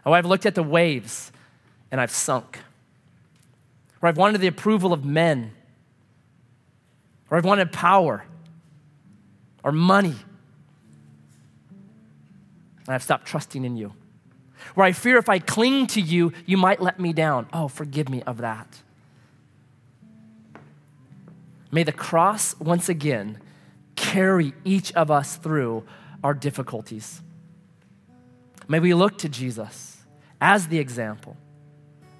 where 0.04 0.16
I've 0.16 0.26
looked 0.26 0.46
at 0.46 0.56
the 0.56 0.64
waves, 0.64 1.32
and 1.92 2.02
I've 2.02 2.12
sunk. 2.12 2.60
Where 4.00 4.10
I've 4.10 4.18
wanted 4.18 4.42
the 4.42 4.48
approval 4.48 4.92
of 4.92 5.06
men, 5.06 5.52
where 7.30 7.38
I've 7.38 7.46
wanted 7.46 7.72
power 7.72 8.26
or 9.64 9.72
money. 9.72 10.16
And 12.86 12.94
I've 12.94 13.04
stopped 13.04 13.26
trusting 13.26 13.64
in 13.64 13.78
you. 13.78 13.94
Where 14.74 14.86
I 14.86 14.92
fear 14.92 15.18
if 15.18 15.30
I 15.30 15.40
cling 15.40 15.88
to 15.88 16.02
you, 16.02 16.34
you 16.46 16.58
might 16.58 16.82
let 16.82 17.00
me 17.00 17.14
down. 17.14 17.48
Oh, 17.54 17.68
forgive 17.68 18.10
me 18.10 18.24
of 18.24 18.38
that. 18.38 18.82
May 21.72 21.84
the 21.84 21.92
cross 21.92 22.56
once 22.60 22.90
again 22.90 23.40
carry 23.96 24.54
each 24.64 24.94
of 24.94 25.12
us 25.12 25.36
through 25.36 25.84
our 26.26 26.34
difficulties. 26.34 27.22
May 28.68 28.80
we 28.80 28.96
look 28.96 29.20
to 29.20 29.30
Jesus 29.30 29.96
as 30.42 30.68
the 30.70 30.80
example, 30.80 31.38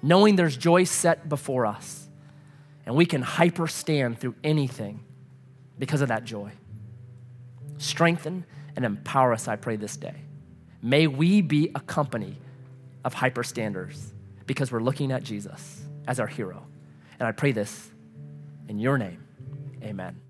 knowing 0.00 0.36
there's 0.36 0.56
joy 0.56 0.84
set 0.84 1.28
before 1.28 1.66
us, 1.66 2.08
and 2.86 2.94
we 2.94 3.04
can 3.04 3.20
hyper 3.20 3.66
stand 3.66 4.20
through 4.20 4.36
anything 4.44 5.00
because 5.76 6.02
of 6.02 6.08
that 6.08 6.24
joy. 6.24 6.52
Strengthen 7.78 8.44
and 8.76 8.84
empower 8.84 9.32
us, 9.32 9.48
I 9.48 9.56
pray, 9.56 9.74
this 9.74 9.96
day. 9.96 10.14
May 10.80 11.08
we 11.08 11.40
be 11.42 11.72
a 11.74 11.80
company 11.80 12.36
of 13.04 13.12
hyper 13.12 13.42
standers 13.42 14.12
because 14.46 14.70
we're 14.70 14.82
looking 14.82 15.10
at 15.10 15.24
Jesus 15.24 15.82
as 16.06 16.20
our 16.20 16.28
hero. 16.28 16.64
And 17.18 17.26
I 17.26 17.32
pray 17.32 17.50
this 17.50 17.90
in 18.68 18.78
your 18.78 18.98
name. 18.98 19.24
Amen. 19.82 20.25